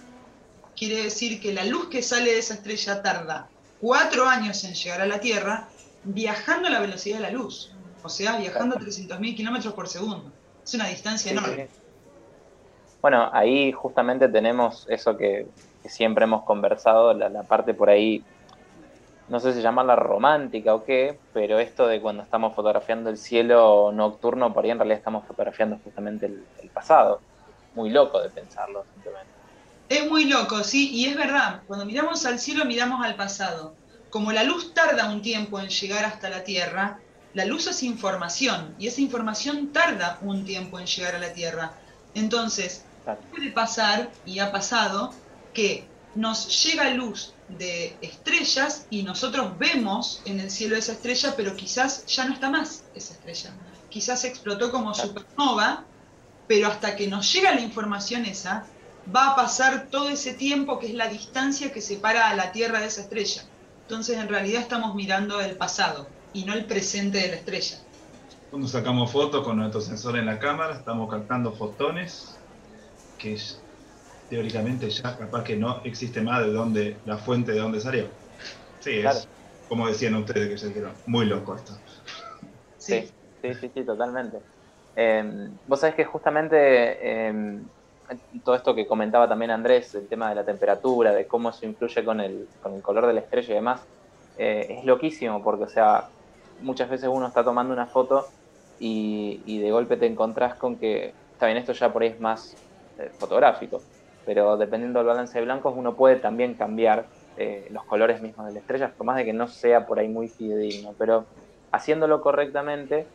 quiere 0.73 1.03
decir 1.03 1.41
que 1.41 1.53
la 1.53 1.65
luz 1.65 1.89
que 1.89 2.01
sale 2.01 2.31
de 2.31 2.39
esa 2.39 2.53
estrella 2.53 3.01
tarda 3.01 3.49
4 3.81 4.25
años 4.25 4.63
en 4.63 4.73
llegar 4.73 5.01
a 5.01 5.05
la 5.05 5.19
Tierra, 5.19 5.67
viajando 6.03 6.67
a 6.67 6.71
la 6.71 6.79
velocidad 6.79 7.17
de 7.17 7.23
la 7.23 7.31
luz. 7.31 7.71
O 8.03 8.09
sea, 8.09 8.37
viajando 8.37 8.75
a 8.75 8.79
300.000 8.79 9.35
kilómetros 9.35 9.73
por 9.73 9.87
segundo. 9.87 10.31
Es 10.63 10.73
una 10.73 10.87
distancia 10.87 11.31
enorme. 11.31 11.67
Bueno, 13.01 13.29
ahí 13.31 13.71
justamente 13.71 14.27
tenemos 14.27 14.85
eso 14.89 15.17
que, 15.17 15.47
siempre 15.85 16.25
hemos 16.25 16.43
conversado, 16.43 17.13
la, 17.13 17.43
parte 17.43 17.73
por 17.73 17.89
ahí, 17.89 18.23
no 19.29 19.39
sé 19.39 19.53
si 19.53 19.61
llamarla 19.61 19.95
romántica 19.95 20.75
o 20.75 20.83
qué, 20.83 21.17
pero 21.33 21.59
esto 21.59 21.87
de 21.87 22.01
cuando 22.01 22.23
estamos 22.23 22.53
fotografiando 22.55 23.09
el 23.09 23.17
cielo 23.17 23.91
nocturno, 23.93 24.53
por 24.53 24.65
ahí 24.65 24.71
en 24.71 24.79
realidad 24.79 24.97
estamos 24.97 25.25
fotografiando 25.25 25.79
justamente 25.83 26.25
el, 26.25 26.45
el 26.61 26.69
pasado. 26.69 27.21
Muy 27.75 27.89
loco 27.91 28.19
de 28.21 28.29
pensarlo, 28.29 28.83
simplemente. 28.93 29.36
Es 29.89 30.09
muy 30.09 30.25
loco, 30.25 30.63
sí, 30.63 30.89
y 30.91 31.05
es 31.05 31.15
verdad, 31.15 31.61
cuando 31.65 31.85
miramos 31.85 32.25
al 32.25 32.39
cielo 32.39 32.65
miramos 32.65 33.05
al 33.05 33.15
pasado. 33.15 33.75
Como 34.09 34.31
la 34.31 34.43
luz 34.43 34.73
tarda 34.73 35.09
un 35.09 35.21
tiempo 35.21 35.59
en 35.59 35.69
llegar 35.69 36.03
hasta 36.03 36.29
la 36.29 36.43
Tierra, 36.43 36.99
la 37.33 37.45
luz 37.45 37.67
es 37.67 37.83
información 37.83 38.75
y 38.79 38.87
esa 38.87 38.99
información 38.99 39.71
tarda 39.71 40.17
un 40.21 40.43
tiempo 40.43 40.79
en 40.79 40.87
llegar 40.87 41.15
a 41.15 41.19
la 41.19 41.31
Tierra. 41.31 41.73
Entonces, 42.15 42.83
puede 43.31 43.51
pasar, 43.51 44.11
y 44.25 44.39
ha 44.39 44.51
pasado, 44.51 45.13
que 45.53 45.87
nos 46.15 46.63
llega 46.63 46.89
luz 46.89 47.33
de 47.47 47.95
estrellas 48.01 48.87
y 48.89 49.03
nosotros 49.03 49.57
vemos 49.57 50.21
en 50.25 50.39
el 50.39 50.51
cielo 50.51 50.75
esa 50.75 50.93
estrella, 50.93 51.33
pero 51.37 51.55
quizás 51.55 52.05
ya 52.07 52.25
no 52.25 52.33
está 52.33 52.49
más 52.49 52.83
esa 52.95 53.13
estrella. 53.13 53.53
Quizás 53.89 54.25
explotó 54.25 54.71
como 54.71 54.93
supernova, 54.93 55.85
pero 56.47 56.67
hasta 56.67 56.95
que 56.95 57.07
nos 57.07 57.31
llega 57.31 57.53
la 57.53 57.61
información 57.61 58.25
esa, 58.25 58.65
va 59.13 59.31
a 59.31 59.35
pasar 59.35 59.89
todo 59.89 60.09
ese 60.09 60.33
tiempo 60.33 60.79
que 60.79 60.87
es 60.87 60.93
la 60.93 61.07
distancia 61.07 61.71
que 61.71 61.81
separa 61.81 62.29
a 62.29 62.35
la 62.35 62.51
Tierra 62.51 62.79
de 62.79 62.87
esa 62.87 63.01
estrella. 63.01 63.43
Entonces 63.81 64.17
en 64.17 64.27
realidad 64.27 64.61
estamos 64.61 64.95
mirando 64.95 65.39
el 65.41 65.57
pasado 65.57 66.09
y 66.33 66.45
no 66.45 66.53
el 66.53 66.65
presente 66.65 67.19
de 67.19 67.29
la 67.29 67.35
estrella. 67.35 67.77
Cuando 68.49 68.67
sacamos 68.67 69.11
fotos 69.11 69.45
con 69.45 69.57
nuestro 69.57 69.81
sensor 69.81 70.17
en 70.17 70.25
la 70.25 70.39
cámara, 70.39 70.77
estamos 70.77 71.09
captando 71.09 71.53
fotones 71.53 72.39
que 73.17 73.37
teóricamente 74.29 74.89
ya 74.89 75.17
capaz 75.17 75.43
que 75.43 75.55
no 75.55 75.81
existe 75.83 76.21
más 76.21 76.45
de 76.45 76.51
dónde, 76.51 77.01
la 77.05 77.17
fuente 77.17 77.53
de 77.53 77.59
dónde 77.59 77.79
salió. 77.79 78.09
Sí, 78.79 78.99
es 78.99 79.27
como 79.67 79.87
decían 79.87 80.15
ustedes 80.15 80.49
que 80.49 80.57
se 80.57 80.67
dijeron, 80.69 80.95
muy 81.05 81.25
loco 81.25 81.55
esto. 81.55 81.73
Sí, 82.77 83.09
sí, 83.41 83.53
sí, 83.53 83.71
sí, 83.73 83.85
totalmente. 83.85 84.37
Em, 84.95 85.57
vos 85.65 85.79
sabés 85.79 85.95
que 85.95 86.05
justamente 86.05 87.27
em, 87.27 87.69
todo 88.43 88.55
esto 88.55 88.73
que 88.75 88.87
comentaba 88.87 89.27
también 89.27 89.51
Andrés, 89.51 89.93
el 89.95 90.07
tema 90.07 90.29
de 90.29 90.35
la 90.35 90.45
temperatura, 90.45 91.13
de 91.13 91.27
cómo 91.27 91.49
eso 91.49 91.65
influye 91.65 92.03
con 92.03 92.21
el, 92.21 92.47
con 92.61 92.73
el 92.73 92.81
color 92.81 93.07
de 93.07 93.13
la 93.13 93.19
estrella 93.19 93.51
y 93.51 93.55
demás, 93.55 93.81
eh, 94.37 94.77
es 94.79 94.85
loquísimo 94.85 95.43
porque, 95.43 95.65
o 95.65 95.69
sea, 95.69 96.09
muchas 96.61 96.89
veces 96.89 97.09
uno 97.11 97.27
está 97.27 97.43
tomando 97.43 97.73
una 97.73 97.87
foto 97.87 98.27
y, 98.79 99.59
de 99.59 99.71
golpe 99.71 99.97
te 99.97 100.05
encontrás 100.05 100.55
con 100.55 100.77
que, 100.77 101.13
está 101.33 101.47
bien, 101.47 101.57
esto 101.57 101.73
ya 101.73 101.91
por 101.91 102.03
ahí 102.03 102.09
es 102.09 102.19
más 102.19 102.55
eh, 102.99 103.09
fotográfico, 103.17 103.81
pero 104.25 104.57
dependiendo 104.57 104.99
del 104.99 105.07
balance 105.07 105.37
de 105.37 105.45
blancos 105.45 105.73
uno 105.75 105.95
puede 105.95 106.17
también 106.17 106.53
cambiar 106.53 107.05
eh, 107.37 107.67
los 107.71 107.83
colores 107.85 108.21
mismos 108.21 108.47
de 108.47 108.53
la 108.53 108.59
estrella, 108.59 108.91
por 108.95 109.05
más 109.05 109.17
de 109.17 109.25
que 109.25 109.33
no 109.33 109.47
sea 109.47 109.85
por 109.85 109.99
ahí 109.99 110.07
muy 110.07 110.27
fidedigno, 110.27 110.93
pero 110.97 111.25
haciéndolo 111.71 112.21
correctamente 112.21 113.07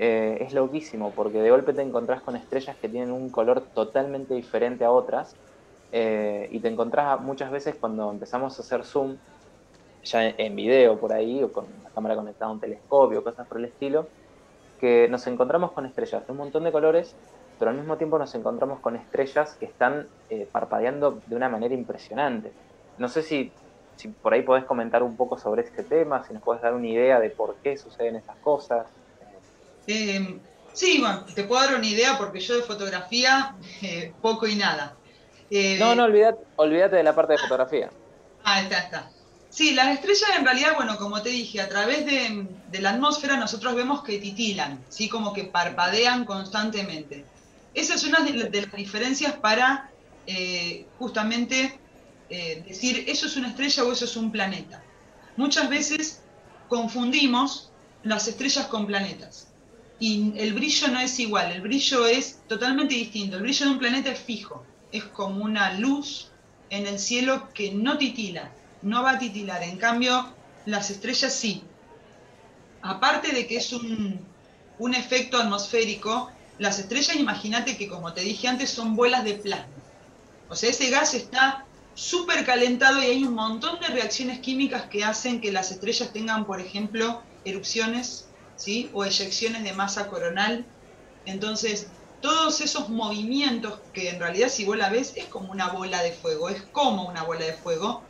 eh, 0.00 0.38
es 0.40 0.52
loquísimo, 0.52 1.12
porque 1.12 1.40
de 1.40 1.50
golpe 1.50 1.72
te 1.72 1.82
encontrás 1.82 2.22
con 2.22 2.34
estrellas 2.34 2.76
que 2.76 2.88
tienen 2.88 3.12
un 3.12 3.30
color 3.30 3.60
totalmente 3.60 4.34
diferente 4.34 4.84
a 4.84 4.90
otras, 4.90 5.36
y 5.92 6.60
te 6.60 6.68
encontrás 6.68 7.20
muchas 7.20 7.50
veces 7.50 7.74
cuando 7.74 8.10
empezamos 8.12 8.56
a 8.56 8.62
hacer 8.62 8.84
zoom, 8.84 9.16
ya 10.04 10.28
en, 10.28 10.54
video 10.54 10.98
por 10.98 11.12
ahí, 11.12 11.42
o 11.42 11.52
con 11.52 11.66
la 11.82 11.90
cámara 11.90 12.14
conectada 12.14 12.48
a 12.48 12.54
un 12.54 12.60
telescopio, 12.60 13.24
cosas 13.24 13.46
por 13.48 13.58
el 13.58 13.64
estilo, 13.64 14.06
que 14.78 15.08
nos 15.08 15.26
encontramos 15.26 15.72
con 15.72 15.86
estrellas 15.86 16.24
de 16.24 16.32
un 16.32 16.38
montón 16.38 16.62
de 16.62 16.72
colores 16.72 17.16
pero 17.60 17.72
al 17.72 17.76
mismo 17.76 17.98
tiempo 17.98 18.18
nos 18.18 18.34
encontramos 18.34 18.80
con 18.80 18.96
estrellas 18.96 19.54
que 19.60 19.66
están 19.66 20.08
eh, 20.30 20.48
parpadeando 20.50 21.20
de 21.26 21.36
una 21.36 21.50
manera 21.50 21.74
impresionante. 21.74 22.52
No 22.96 23.06
sé 23.06 23.22
si, 23.22 23.52
si, 23.96 24.08
por 24.08 24.32
ahí 24.32 24.40
podés 24.40 24.64
comentar 24.64 25.02
un 25.02 25.14
poco 25.14 25.36
sobre 25.36 25.60
este 25.62 25.84
tema, 25.84 26.24
si 26.24 26.32
nos 26.32 26.42
puedes 26.42 26.62
dar 26.62 26.72
una 26.72 26.86
idea 26.86 27.20
de 27.20 27.28
por 27.28 27.56
qué 27.56 27.76
suceden 27.76 28.16
estas 28.16 28.36
cosas. 28.38 28.86
Em, 29.86 30.40
sí, 30.72 30.98
bueno, 31.00 31.24
te 31.34 31.44
puedo 31.44 31.62
dar 31.62 31.76
una 31.76 31.86
idea 31.86 32.18
porque 32.18 32.40
yo 32.40 32.56
de 32.56 32.62
fotografía 32.62 33.56
eh, 33.82 34.12
poco 34.20 34.46
y 34.46 34.54
nada. 34.56 34.96
Eh, 35.50 35.76
no, 35.78 35.94
no, 35.94 36.04
olvídate, 36.04 36.44
olvídate 36.56 36.96
de 36.96 37.02
la 37.02 37.14
parte 37.14 37.32
de 37.32 37.38
fotografía. 37.38 37.90
Ah, 38.44 38.60
está, 38.60 38.78
está. 38.78 39.10
Sí, 39.50 39.74
las 39.74 39.88
estrellas 39.88 40.30
en 40.38 40.44
realidad, 40.44 40.76
bueno, 40.76 40.96
como 40.96 41.20
te 41.22 41.28
dije, 41.28 41.60
a 41.60 41.68
través 41.68 42.06
de, 42.06 42.46
de, 42.70 42.80
la 42.80 42.90
atmósfera 42.90 43.36
nosotros 43.36 43.74
vemos 43.74 44.04
que 44.04 44.18
titilan, 44.18 44.84
¿sí? 44.88 45.08
como 45.08 45.32
que 45.32 45.44
parpadean 45.44 46.24
constantemente. 46.24 47.24
Esa 47.74 47.94
es 47.94 48.04
una 48.04 48.20
de, 48.20 48.32
las 48.32 48.72
diferencias 48.72 49.32
para 49.34 49.90
eh, 50.26 50.86
justamente 50.98 51.80
eh, 52.28 52.62
decir 52.66 53.04
eso 53.08 53.26
es 53.26 53.36
una 53.36 53.48
estrella 53.48 53.84
o 53.84 53.92
eso 53.92 54.04
es 54.04 54.16
un 54.16 54.30
planeta. 54.30 54.84
Muchas 55.36 55.68
veces 55.68 56.22
confundimos 56.68 57.72
las 58.04 58.28
estrellas 58.28 58.66
con 58.66 58.86
planetas 58.86 59.49
y 60.00 60.32
el 60.38 60.54
brillo 60.54 60.88
no 60.88 60.98
es 60.98 61.20
igual, 61.20 61.52
el 61.52 61.60
brillo 61.60 62.06
es 62.06 62.40
totalmente 62.48 62.94
distinto. 62.94 63.36
El 63.36 63.42
brillo 63.42 63.66
de 63.66 63.72
un 63.72 63.78
planeta 63.78 64.10
es 64.10 64.18
fijo, 64.18 64.64
es 64.90 65.04
como 65.04 65.44
una 65.44 65.74
luz 65.74 66.30
en 66.70 66.86
el 66.86 66.98
cielo 66.98 67.50
que 67.52 67.72
no 67.72 67.98
titila, 67.98 68.50
no 68.80 69.02
va 69.02 69.12
a 69.12 69.18
titilar. 69.18 69.62
En 69.62 69.76
cambio, 69.76 70.26
las 70.64 70.88
estrellas 70.88 71.34
sí. 71.34 71.62
Aparte 72.80 73.32
de 73.32 73.46
que 73.46 73.58
es 73.58 73.74
un, 73.74 74.24
efecto 74.94 75.36
atmosférico, 75.36 76.30
las 76.58 76.78
estrellas, 76.78 77.16
imagínate 77.16 77.76
que 77.76 77.86
como 77.86 78.14
te 78.14 78.22
dije 78.22 78.48
antes, 78.48 78.70
son 78.70 78.96
bolas 78.96 79.22
de 79.22 79.34
plasma. 79.34 79.74
O 80.48 80.56
sea, 80.56 80.70
ese 80.70 80.88
gas 80.88 81.12
está 81.12 81.66
súper 81.94 82.46
calentado 82.46 83.02
y 83.02 83.06
hay 83.06 83.24
un 83.24 83.34
montón 83.34 83.78
de 83.80 83.88
reacciones 83.88 84.38
químicas 84.38 84.84
que 84.84 85.04
hacen 85.04 85.42
que 85.42 85.52
las 85.52 85.70
estrellas 85.70 86.10
tengan, 86.10 86.46
por 86.46 86.58
ejemplo, 86.58 87.22
erupciones 87.44 88.29
o 88.92 89.04
eyecciones 89.04 89.64
de 89.64 89.72
masa 89.72 90.08
coronal. 90.08 90.66
Entonces, 91.24 91.88
todos 92.20 92.60
esos 92.60 92.88
movimientos 92.88 93.80
que 93.92 94.10
en 94.10 94.20
realidad 94.20 94.48
si 94.48 94.64
vos 94.64 94.76
la 94.76 94.90
ves 94.90 95.12
es 95.16 95.26
como 95.26 95.50
una 95.50 95.68
bola 95.68 96.02
de 96.02 96.12
fuego, 96.12 96.48
es 96.48 96.62
como 96.72 97.08
una 97.08 97.22
bola 97.22 97.46
de 97.46 97.54
fuego. 97.54 98.02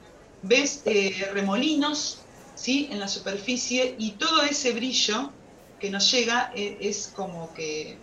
Ves 0.42 0.82
eh, 0.86 1.28
remolinos 1.32 2.18
¿sí? 2.54 2.88
en 2.90 2.98
la 2.98 3.08
superficie 3.08 3.94
y 3.98 4.12
todo 4.12 4.42
ese 4.42 4.72
brillo 4.72 5.32
que 5.78 5.90
nos 5.90 6.10
llega 6.10 6.52
eh, 6.54 6.78
es 6.80 7.12
como 7.14 7.52
que 7.54 7.98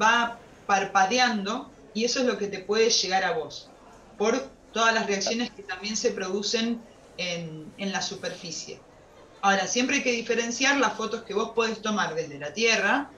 va 0.00 0.38
parpadeando 0.66 1.70
y 1.92 2.04
eso 2.04 2.20
es 2.20 2.26
lo 2.26 2.38
que 2.38 2.46
te 2.46 2.60
puede 2.60 2.90
llegar 2.90 3.24
a 3.24 3.32
vos, 3.32 3.70
por 4.16 4.38
todas 4.72 4.94
las 4.94 5.06
reacciones 5.06 5.50
que 5.50 5.62
también 5.62 5.96
se 5.96 6.12
producen 6.12 6.80
en, 7.16 7.92
la 7.92 8.02
superficie. 8.02 8.80
Ahora, 9.42 9.66
siempre 9.66 9.96
hay 9.96 10.02
que 10.02 10.12
diferenciar 10.12 10.76
las 10.76 10.94
fotos 10.94 11.22
que 11.22 11.32
vos 11.32 11.50
podés 11.50 11.80
tomar 11.80 12.14
desde 12.14 12.38
la 12.38 12.52
Tierra 12.52 13.10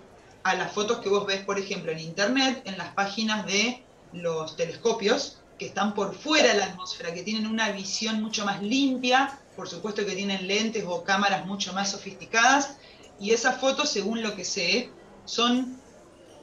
a 0.44 0.54
las 0.54 0.72
fotos 0.72 0.98
que 0.98 1.08
vos 1.08 1.26
ves, 1.26 1.44
por 1.44 1.58
ejemplo, 1.58 1.92
en 1.92 1.98
Internet, 1.98 2.62
en 2.64 2.78
las 2.78 2.92
páginas 2.94 3.46
de 3.46 3.84
los 4.12 4.56
telescopios, 4.56 5.38
que 5.58 5.66
están 5.66 5.94
por 5.94 6.14
fuera 6.14 6.52
de 6.52 6.58
la 6.58 6.66
atmósfera, 6.66 7.14
que 7.14 7.22
tienen 7.22 7.46
una 7.46 7.70
visión 7.70 8.22
mucho 8.22 8.44
más 8.44 8.62
limpia, 8.62 9.38
por 9.56 9.68
supuesto 9.68 10.04
que 10.04 10.16
tienen 10.16 10.46
lentes 10.46 10.84
o 10.86 11.04
cámaras 11.04 11.46
mucho 11.46 11.72
más 11.72 11.90
sofisticadas, 11.90 12.76
y 13.20 13.30
esas 13.30 13.60
fotos, 13.60 13.90
según 13.90 14.22
lo 14.22 14.34
que 14.34 14.44
sé, 14.44 14.90
son 15.24 15.80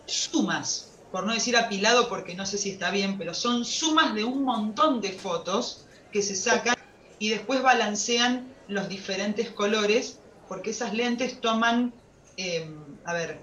sumas, 0.06 0.92
por 1.12 1.26
no 1.26 1.34
decir 1.34 1.58
apilado 1.58 2.08
porque 2.08 2.36
no 2.36 2.46
sé 2.46 2.58
si 2.58 2.70
está 2.70 2.92
bien, 2.92 3.18
pero 3.18 3.34
son 3.34 3.66
sumas 3.66 4.14
de 4.14 4.24
un 4.24 4.44
montón 4.44 5.02
de 5.02 5.12
fotos 5.12 5.86
que 6.12 6.22
se 6.22 6.36
sacan 6.36 6.76
y 7.18 7.30
después 7.30 7.62
balancean 7.62 8.54
los 8.70 8.88
diferentes 8.88 9.50
colores, 9.50 10.20
porque 10.48 10.70
esas 10.70 10.94
lentes 10.94 11.42
toman, 11.42 11.92
eh, 12.38 12.70
a 13.04 13.14
ver, 13.14 13.40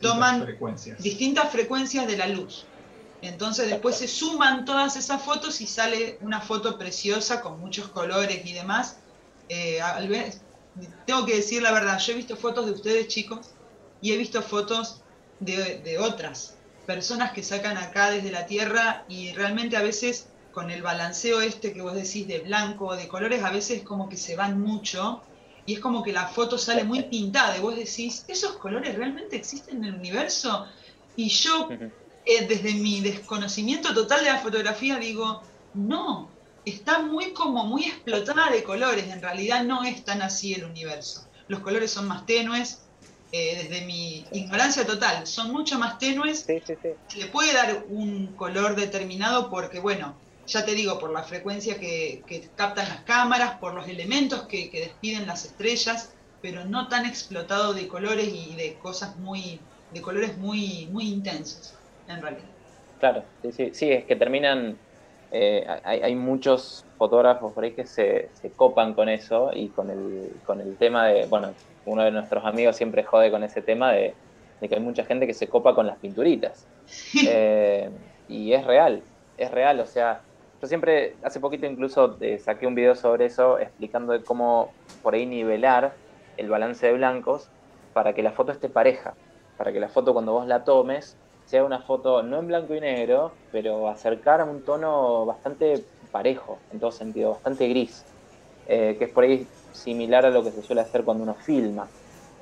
toman 0.00 0.46
distintas 0.98 1.50
frecuencias 1.50 2.06
de 2.06 2.16
la 2.16 2.26
luz. 2.26 2.66
Entonces 3.22 3.68
después 3.68 3.96
se 3.96 4.08
suman 4.08 4.64
todas 4.64 4.96
esas 4.96 5.22
fotos 5.22 5.60
y 5.60 5.66
sale 5.66 6.18
una 6.22 6.40
foto 6.40 6.78
preciosa 6.78 7.42
con 7.42 7.60
muchos 7.60 7.88
colores 7.88 8.44
y 8.44 8.54
demás. 8.54 8.96
Eh, 9.48 9.80
tengo 11.06 11.26
que 11.26 11.36
decir 11.36 11.62
la 11.62 11.72
verdad, 11.72 11.98
yo 11.98 12.12
he 12.12 12.16
visto 12.16 12.36
fotos 12.36 12.66
de 12.66 12.72
ustedes 12.72 13.08
chicos 13.08 13.50
y 14.00 14.12
he 14.12 14.16
visto 14.16 14.40
fotos 14.40 15.02
de, 15.38 15.80
de 15.80 15.98
otras 15.98 16.56
personas 16.86 17.32
que 17.32 17.42
sacan 17.42 17.76
acá 17.76 18.10
desde 18.10 18.30
la 18.30 18.46
Tierra 18.46 19.04
y 19.08 19.32
realmente 19.32 19.76
a 19.76 19.82
veces 19.82 20.26
con 20.52 20.70
el 20.70 20.82
balanceo 20.82 21.40
este 21.40 21.72
que 21.72 21.82
vos 21.82 21.94
decís 21.94 22.26
de 22.26 22.40
blanco, 22.40 22.86
o 22.86 22.96
de 22.96 23.08
colores, 23.08 23.42
a 23.42 23.50
veces 23.50 23.82
como 23.82 24.08
que 24.08 24.16
se 24.16 24.36
van 24.36 24.60
mucho 24.60 25.22
y 25.66 25.74
es 25.74 25.80
como 25.80 26.02
que 26.02 26.12
la 26.12 26.26
foto 26.26 26.58
sale 26.58 26.84
muy 26.84 27.04
pintada 27.04 27.56
y 27.56 27.60
vos 27.60 27.76
decís, 27.76 28.24
¿esos 28.28 28.52
colores 28.56 28.96
realmente 28.96 29.36
existen 29.36 29.78
en 29.78 29.84
el 29.84 29.94
universo? 29.94 30.66
Y 31.16 31.28
yo, 31.28 31.68
eh, 31.70 32.46
desde 32.48 32.74
mi 32.74 33.00
desconocimiento 33.00 33.94
total 33.94 34.24
de 34.24 34.32
la 34.32 34.38
fotografía, 34.38 34.96
digo, 34.96 35.42
no, 35.74 36.28
está 36.64 37.00
muy 37.00 37.32
como 37.32 37.64
muy 37.64 37.84
explotada 37.84 38.50
de 38.50 38.64
colores, 38.64 39.08
en 39.08 39.22
realidad 39.22 39.64
no 39.64 39.84
es 39.84 40.04
tan 40.04 40.22
así 40.22 40.54
el 40.54 40.64
universo. 40.64 41.28
Los 41.46 41.60
colores 41.60 41.90
son 41.90 42.08
más 42.08 42.26
tenues, 42.26 42.80
eh, 43.32 43.62
desde 43.62 43.86
mi 43.86 44.26
ignorancia 44.32 44.84
total, 44.84 45.26
son 45.26 45.52
mucho 45.52 45.78
más 45.78 45.98
tenues. 45.98 46.46
Sí, 46.46 46.60
sí, 46.66 46.74
Le 47.16 47.26
puede 47.26 47.52
dar 47.52 47.84
un 47.88 48.34
color 48.34 48.74
determinado 48.74 49.50
porque, 49.50 49.78
bueno, 49.78 50.16
ya 50.50 50.64
te 50.64 50.74
digo, 50.74 50.98
por 50.98 51.10
la 51.12 51.22
frecuencia 51.22 51.78
que, 51.78 52.22
captan 52.56 52.88
las 52.88 53.00
cámaras, 53.02 53.58
por 53.58 53.74
los 53.74 53.88
elementos 53.88 54.42
que, 54.42 54.70
despiden 54.72 55.26
las 55.26 55.44
estrellas, 55.44 56.12
pero 56.42 56.64
no 56.64 56.88
tan 56.88 57.06
explotado 57.06 57.72
de 57.72 57.86
colores 57.86 58.28
y 58.28 58.54
de 58.56 58.74
cosas 58.74 59.16
muy, 59.18 59.60
de 59.92 60.00
colores 60.00 60.36
muy, 60.38 60.88
muy 60.90 61.08
intensos, 61.08 61.74
en 62.08 62.20
realidad. 62.20 62.44
Claro, 62.98 63.24
sí, 63.52 63.70
sí, 63.72 63.90
es 63.90 64.04
que 64.04 64.16
terminan, 64.16 64.76
eh, 65.30 65.66
hay, 65.84 66.14
muchos 66.14 66.84
fotógrafos 66.98 67.52
por 67.52 67.64
ahí 67.64 67.72
que 67.72 67.86
se, 67.86 68.30
copan 68.56 68.94
con 68.94 69.08
eso 69.08 69.50
y 69.54 69.68
con 69.68 69.90
el, 69.90 70.32
con 70.44 70.60
el 70.60 70.76
tema 70.76 71.06
de, 71.06 71.26
bueno, 71.26 71.54
uno 71.86 72.02
de 72.02 72.10
nuestros 72.10 72.44
amigos 72.44 72.76
siempre 72.76 73.04
jode 73.04 73.30
con 73.30 73.44
ese 73.44 73.62
tema 73.62 73.92
de, 73.92 74.14
que 74.60 74.74
hay 74.74 74.80
mucha 74.80 75.04
gente 75.04 75.26
que 75.26 75.32
se 75.32 75.46
copa 75.48 75.74
con 75.74 75.86
las 75.86 75.98
pinturitas. 75.98 76.66
Eh, 77.26 77.88
y 78.28 78.52
es 78.52 78.64
real, 78.64 79.02
es 79.36 79.50
real, 79.50 79.80
o 79.80 79.86
sea, 79.86 80.20
yo 80.60 80.68
siempre, 80.68 81.16
hace 81.22 81.40
poquito 81.40 81.66
incluso 81.66 82.16
eh, 82.20 82.38
saqué 82.38 82.66
un 82.66 82.74
video 82.74 82.94
sobre 82.94 83.26
eso 83.26 83.58
explicando 83.58 84.12
de 84.12 84.22
cómo 84.22 84.72
por 85.02 85.14
ahí 85.14 85.24
nivelar 85.24 85.94
el 86.36 86.50
balance 86.50 86.86
de 86.86 86.92
blancos 86.92 87.48
para 87.94 88.12
que 88.12 88.22
la 88.22 88.32
foto 88.32 88.52
esté 88.52 88.68
pareja, 88.68 89.14
para 89.56 89.72
que 89.72 89.80
la 89.80 89.88
foto 89.88 90.12
cuando 90.12 90.32
vos 90.32 90.46
la 90.46 90.64
tomes 90.64 91.16
sea 91.46 91.64
una 91.64 91.80
foto 91.80 92.22
no 92.22 92.38
en 92.38 92.46
blanco 92.46 92.74
y 92.74 92.80
negro, 92.80 93.32
pero 93.50 93.88
acercar 93.88 94.40
a 94.40 94.44
un 94.44 94.62
tono 94.62 95.24
bastante 95.26 95.82
parejo, 96.12 96.58
en 96.72 96.78
todo 96.78 96.92
sentido, 96.92 97.32
bastante 97.32 97.66
gris, 97.68 98.04
eh, 98.68 98.96
que 98.98 99.06
es 99.06 99.10
por 99.10 99.24
ahí 99.24 99.46
similar 99.72 100.26
a 100.26 100.30
lo 100.30 100.44
que 100.44 100.52
se 100.52 100.62
suele 100.62 100.82
hacer 100.82 101.04
cuando 101.04 101.24
uno 101.24 101.34
filma. 101.34 101.88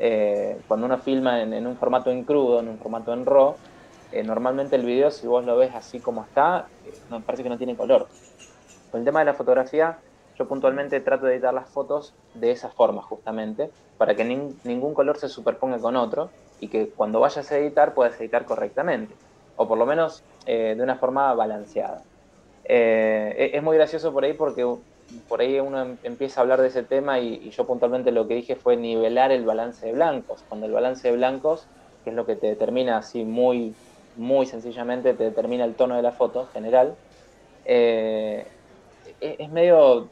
Eh, 0.01 0.59
cuando 0.69 0.87
uno 0.87 0.99
filma 0.99 1.41
en, 1.41 1.53
en, 1.55 1.67
un 1.67 1.77
formato 1.77 2.11
en 2.11 2.23
crudo, 2.25 2.61
en 2.61 2.69
un 2.69 2.79
formato 2.79 3.13
en 3.13 3.25
RAW, 3.25 3.57
eh, 4.13 4.23
normalmente 4.23 4.77
el 4.77 4.87
video, 4.87 5.11
si 5.11 5.27
vos 5.27 5.45
lo 5.45 5.57
ves 5.57 5.75
así 5.75 6.01
como 6.01 6.25
está, 6.25 6.67
eh, 6.87 6.93
me 7.11 7.21
parece 7.21 7.43
que 7.43 7.49
no 7.49 7.59
tiene 7.59 7.77
color. 7.77 8.09
Con 8.91 9.01
el 9.01 9.05
tema 9.05 9.19
de 9.19 9.27
la 9.27 9.35
fotografía, 9.35 9.99
yo 10.39 10.49
puntualmente 10.49 11.01
trato 11.01 11.27
de 11.27 11.35
editar 11.35 11.53
las 11.53 11.69
fotos 11.69 12.15
de 12.35 12.51
esa 12.51 12.71
forma, 12.71 13.03
justamente, 13.03 13.71
para 13.99 14.15
que 14.15 14.25
ningún 14.25 14.95
color 14.95 15.19
se 15.19 15.29
superponga 15.29 15.79
con 15.79 15.97
otro 15.97 16.31
y 16.61 16.69
que 16.69 16.89
cuando 16.89 17.21
vayas 17.21 17.51
a 17.53 17.59
editar 17.59 17.93
puedas 17.93 18.19
editar 18.21 18.45
correctamente, 18.47 19.15
o 19.57 19.69
por 19.69 19.77
lo 19.77 19.85
menos 19.85 20.23
eh, 20.47 20.75
de 20.77 20.83
una 20.83 20.97
forma 20.97 21.35
balanceada. 21.35 22.03
E-, 22.65 23.51
es 23.53 23.63
muy 23.63 23.77
gracioso 23.77 24.13
por 24.13 24.25
ahí 24.25 24.33
porque 24.33 24.65
por 25.29 25.41
ahí 25.41 25.61
uno 25.61 25.83
em-, 25.83 25.97
empieza 26.03 26.41
a 26.41 26.43
hablar 26.43 26.61
de 26.63 26.69
ese 26.69 26.83
tema 26.83 27.19
y, 27.19 27.35
y, 27.35 27.51
yo 27.51 27.67
puntualmente 27.67 28.13
lo 28.13 28.27
que 28.27 28.35
dije 28.35 28.57
fue 28.57 28.77
nivelar 28.77 29.33
el 29.33 29.45
balance 29.45 29.85
de 29.85 29.93
blancos, 29.93 30.45
cuando 30.49 30.67
el 30.67 30.73
balance 30.73 31.09
de 31.09 31.17
blancos, 31.17 31.67
que 32.05 32.11
es 32.11 32.17
lo 32.17 32.25
que 32.25 32.37
te 32.37 32.47
determina 32.47 32.99
así 32.99 33.25
muy 33.25 33.75
muy 34.19 34.47
sencillamente 34.47 35.15
te 35.15 35.25
determina 35.25 35.65
el 35.65 35.75
tono 35.75 35.97
de 35.97 36.03
la 36.03 36.13
foto 36.13 36.47
general, 36.53 36.95
eh, 37.65 38.47
es, 39.21 39.51
medio, 39.51 40.09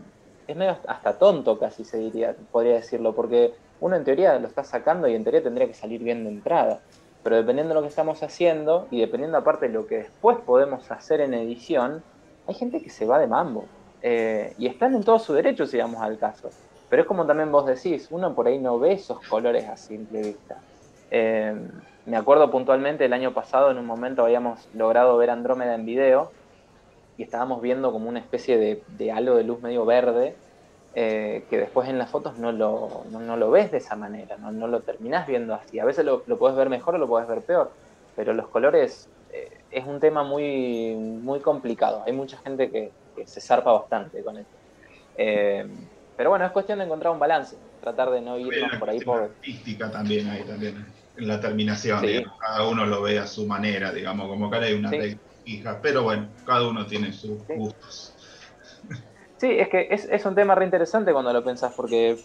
es 0.47 0.57
medio 0.57 0.77
hasta 0.87 1.19
tonto 1.19 1.59
casi 1.59 1.85
se 1.85 1.99
diría, 1.99 2.35
podría 2.51 2.75
decirlo, 2.75 3.15
porque 3.15 3.53
uno 3.81 3.97
en 3.97 4.05
teoría 4.05 4.39
lo 4.39 4.47
está 4.47 4.65
sacando 4.65 5.09
y 5.09 5.15
en 5.15 5.25
teoría 5.25 5.43
tendría 5.43 5.67
que 5.67 5.75
salir 5.75 6.03
bien 6.03 6.25
de 6.25 6.31
entrada, 6.31 6.81
pero 7.23 7.37
dependiendo 7.37 7.75
de 7.75 7.81
lo 7.81 7.83
que 7.83 7.89
estamos 7.89 8.23
haciendo 8.23 8.87
y 8.91 9.01
dependiendo 9.01 9.39
aparte 9.39 9.69
de 9.69 9.75
lo 9.75 9.87
que 9.87 9.97
después 9.97 10.39
podemos 10.39 10.91
hacer 10.91 11.21
en 11.21 11.35
edición, 11.35 12.03
hay 12.47 12.55
gente 12.55 12.81
que 12.81 12.91
se 12.91 13.07
va 13.07 13.19
de 13.19 13.27
mambo 13.27 13.65
eh, 14.03 14.55
y 14.59 14.67
están 14.67 14.95
en 14.95 15.03
todo 15.03 15.19
su 15.19 15.33
derecho 15.33 15.67
si 15.67 15.79
vamos 15.79 16.01
al 16.01 16.19
caso. 16.19 16.51
Pero 16.89 17.03
es 17.03 17.09
como 17.09 17.27
también 17.27 17.51
vos 17.51 17.67
decís, 17.67 18.09
uno 18.11 18.35
por 18.35 18.47
ahí 18.47 18.59
no 18.59 18.79
ve 18.79 18.93
esos 18.93 19.21
colores 19.27 19.69
a 19.69 19.77
simple 19.77 20.23
vista. 20.23 20.61
Eh, 21.11 21.55
me 22.07 22.17
acuerdo 22.17 22.51
puntualmente 22.51 23.05
el 23.05 23.13
año 23.13 23.35
pasado, 23.35 23.71
en 23.71 23.79
un 23.79 23.87
momento 23.87 24.25
habíamos 24.25 24.69
logrado 24.75 25.17
ver 25.17 25.31
Andrómeda 25.31 25.75
en 25.75 25.85
video 25.85 26.31
y 27.19 27.25
estábamos 27.25 27.61
viendo 27.61 27.93
como 27.93 28.09
una 28.09 28.21
especie 28.21 28.57
de, 28.59 29.13
halo 29.13 29.35
de 29.35 29.43
luz 29.43 29.61
medio 29.61 29.85
verde 29.85 30.37
eh, 30.95 31.45
que 31.51 31.59
después 31.59 31.89
en 31.89 31.99
las 31.99 32.09
fotos 32.09 32.39
no 32.39 32.53
lo, 32.53 33.05
no, 33.11 33.37
lo 33.37 33.51
ves 33.51 33.73
de 33.73 33.79
esa 33.79 33.97
manera, 33.97 34.37
no, 34.37 34.53
no, 34.53 34.69
lo 34.69 34.81
terminás 34.81 35.27
viendo 35.27 35.55
así. 35.55 35.79
A 35.79 35.85
veces 35.85 36.05
lo, 36.05 36.23
lo 36.27 36.39
puedes 36.39 36.57
ver 36.57 36.71
mejor 36.71 36.95
o 36.95 36.99
lo 36.99 37.09
puedes 37.09 37.29
ver 37.29 37.43
peor, 37.43 37.71
pero 38.15 38.33
los 38.33 38.49
colores 38.49 39.09
eh, 39.33 39.59
es 39.71 39.85
un 39.85 40.01
tema 40.01 40.23
muy, 40.23 40.95
muy 40.95 41.41
complicado. 41.41 42.03
Hay 42.07 42.13
mucha 42.13 42.39
gente 42.39 42.71
que, 42.71 42.93
se 43.25 43.41
zarpa 43.41 43.73
bastante 43.73 44.23
con 44.23 44.37
esto. 44.37 44.57
Eh, 45.17 45.67
pero 46.17 46.31
bueno, 46.31 46.45
es 46.45 46.53
cuestión 46.53 46.79
de 46.79 46.85
encontrar 46.85 47.13
un 47.13 47.19
balance, 47.19 47.57
tratar 47.81 48.11
de 48.11 48.21
no 48.21 48.39
irnos 48.39 48.79
por 48.79 48.91
ahí 48.91 49.01
por... 49.01 49.23
artística 49.23 49.91
también 49.91 50.29
ahí 50.29 50.43
también 50.45 50.85
la 51.19 51.41
terminación, 51.41 52.05
cada 52.39 52.69
uno 52.69 52.87
lo 52.87 53.03
ve 53.03 53.19
a 53.19 53.27
su 53.27 53.47
manera, 53.47 53.93
digamos, 53.93 54.29
como 54.29 54.51
que 54.51 54.57
hay 54.57 54.75
una 54.75 54.91
hija, 55.45 55.79
pero 55.81 56.03
bueno, 56.03 56.29
cada 56.45 56.69
uno 56.69 56.87
tiene 56.87 57.13
sus 57.13 57.47
gustos. 57.47 58.15
Sí, 59.39 59.51
es 59.59 59.69
que 59.69 59.89
es, 59.91 60.25
un 60.25 60.35
tema 60.35 60.55
re 60.55 60.65
interesante 60.65 61.13
cuando 61.13 61.33
lo 61.33 61.45
pensás, 61.45 61.73
porque 61.75 62.17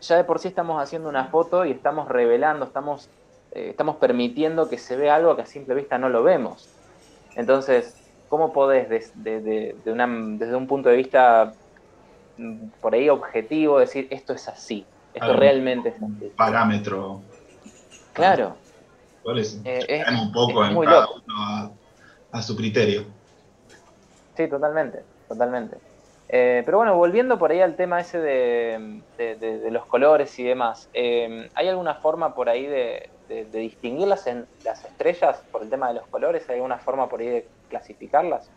ya 0.00 0.16
de 0.16 0.24
por 0.24 0.38
sí 0.38 0.48
estamos 0.48 0.82
haciendo 0.82 1.08
una 1.08 1.26
foto 1.26 1.64
y 1.64 1.70
estamos 1.70 2.08
revelando, 2.08 2.64
estamos, 2.64 3.08
eh, 3.52 3.68
estamos 3.70 3.96
permitiendo 3.96 4.68
que 4.68 4.78
se 4.78 4.96
vea 4.96 5.16
algo 5.16 5.36
que 5.36 5.42
a 5.42 5.46
simple 5.46 5.74
vista 5.74 5.98
no 5.98 6.08
lo 6.08 6.22
vemos. 6.22 6.68
Entonces, 7.36 7.94
¿cómo 8.28 8.52
podés 8.52 8.88
desde 9.14 9.74
un 10.56 10.66
punto 10.66 10.88
de 10.88 10.96
vista 10.96 11.52
mm, 12.38 12.68
por 12.80 12.94
ahí 12.94 13.08
objetivo 13.08 13.78
decir 13.78 14.08
esto 14.10 14.32
es 14.32 14.48
así? 14.48 14.86
Esto 15.12 15.34
realmente 15.34 15.90
es 15.90 15.96
así. 15.96 16.32
Parámetro 16.36 17.22
Claro. 18.12 18.56
Eh, 19.64 20.04
un 20.20 20.32
poco 20.32 20.64
en 20.64 20.80
cada 20.80 21.08
uno 21.08 21.76
a, 22.32 22.42
su 22.42 22.56
criterio. 22.56 23.04
Sí, 24.36 24.48
totalmente, 24.48 25.02
totalmente. 25.28 25.76
Eh, 26.28 26.62
pero 26.64 26.78
bueno, 26.78 26.96
volviendo 26.96 27.38
por 27.38 27.50
ahí 27.50 27.60
al 27.60 27.76
tema 27.76 28.00
ese 28.00 28.18
de, 28.18 29.70
los 29.70 29.84
colores 29.86 30.38
y 30.38 30.44
demás, 30.44 30.88
eh, 30.94 31.50
¿hay 31.54 31.68
alguna 31.68 31.94
forma 31.96 32.34
por 32.34 32.48
ahí 32.48 32.66
de, 32.66 33.10
distinguir 33.52 34.08
las, 34.08 34.26
las 34.64 34.84
estrellas 34.84 35.38
por 35.52 35.62
el 35.62 35.70
tema 35.70 35.88
de 35.88 35.94
los 35.94 36.06
colores? 36.08 36.48
¿Hay 36.48 36.56
alguna 36.56 36.78
forma 36.78 37.08
por 37.08 37.20
ahí 37.20 37.28
de 37.28 37.48
clasificarlas? 37.68 38.48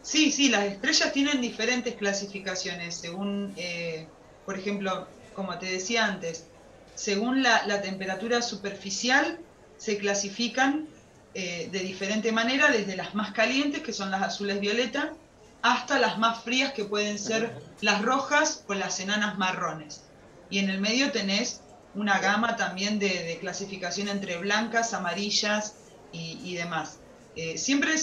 Sí, 0.00 0.30
sí, 0.30 0.48
las 0.48 0.64
estrellas 0.64 1.12
tienen 1.12 1.40
diferentes 1.40 1.94
clasificaciones 1.94 2.96
según, 2.96 3.54
por 4.44 4.58
ejemplo, 4.58 5.06
como 5.34 5.58
te 5.58 5.66
decía 5.66 6.06
antes, 6.06 6.46
según 6.94 7.42
la, 7.42 7.80
temperatura 7.82 8.42
superficial, 8.42 9.38
se 9.76 9.98
clasifican 9.98 10.86
eh, 11.34 11.68
de 11.70 11.80
diferente 11.80 12.30
manera, 12.32 12.70
desde 12.70 12.96
las 12.96 13.14
más 13.14 13.32
calientes, 13.32 13.82
que 13.82 13.92
son 13.92 14.10
las 14.10 14.22
azules 14.22 14.60
violeta, 14.60 15.12
hasta 15.62 15.98
las 15.98 16.18
más 16.18 16.44
frías, 16.44 16.72
que 16.72 16.84
pueden 16.84 17.18
ser 17.18 17.58
las 17.80 18.02
rojas 18.02 18.64
o 18.68 18.74
las 18.74 19.00
enanas 19.00 19.38
marrones. 19.38 20.04
y 20.50 20.58
en 20.58 20.68
el 20.68 20.80
medio 20.80 21.10
tenés 21.10 21.62
una 21.94 22.18
gama 22.20 22.56
también 22.56 22.98
de, 22.98 23.38
clasificación 23.40 24.08
entre 24.08 24.36
blancas, 24.38 24.94
amarillas 24.94 25.76
y, 26.12 26.54
demás. 26.54 26.98
Eh, 27.34 27.58
siempre 27.58 27.94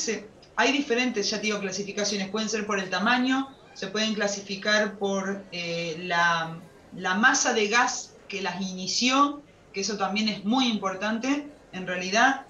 hay 0.57 0.71
diferentes, 0.73 1.29
ya 1.29 1.37
te 1.37 1.43
digo, 1.43 1.59
clasificaciones, 1.59 2.29
pueden 2.29 2.49
ser 2.49 2.65
por 2.65 2.79
el 2.79 2.89
tamaño, 2.89 3.55
se 3.73 3.87
pueden 3.87 4.13
clasificar 4.15 4.97
por 4.97 5.43
eh, 5.53 5.95
la 5.99 7.15
masa 7.15 7.53
de 7.53 7.67
gas 7.69 8.10
que 8.31 8.41
las 8.41 8.61
inició, 8.61 9.41
que 9.73 9.81
eso 9.81 9.97
también 9.97 10.29
es 10.29 10.45
muy 10.45 10.67
importante. 10.69 11.49
En 11.73 11.85
realidad, 11.85 12.45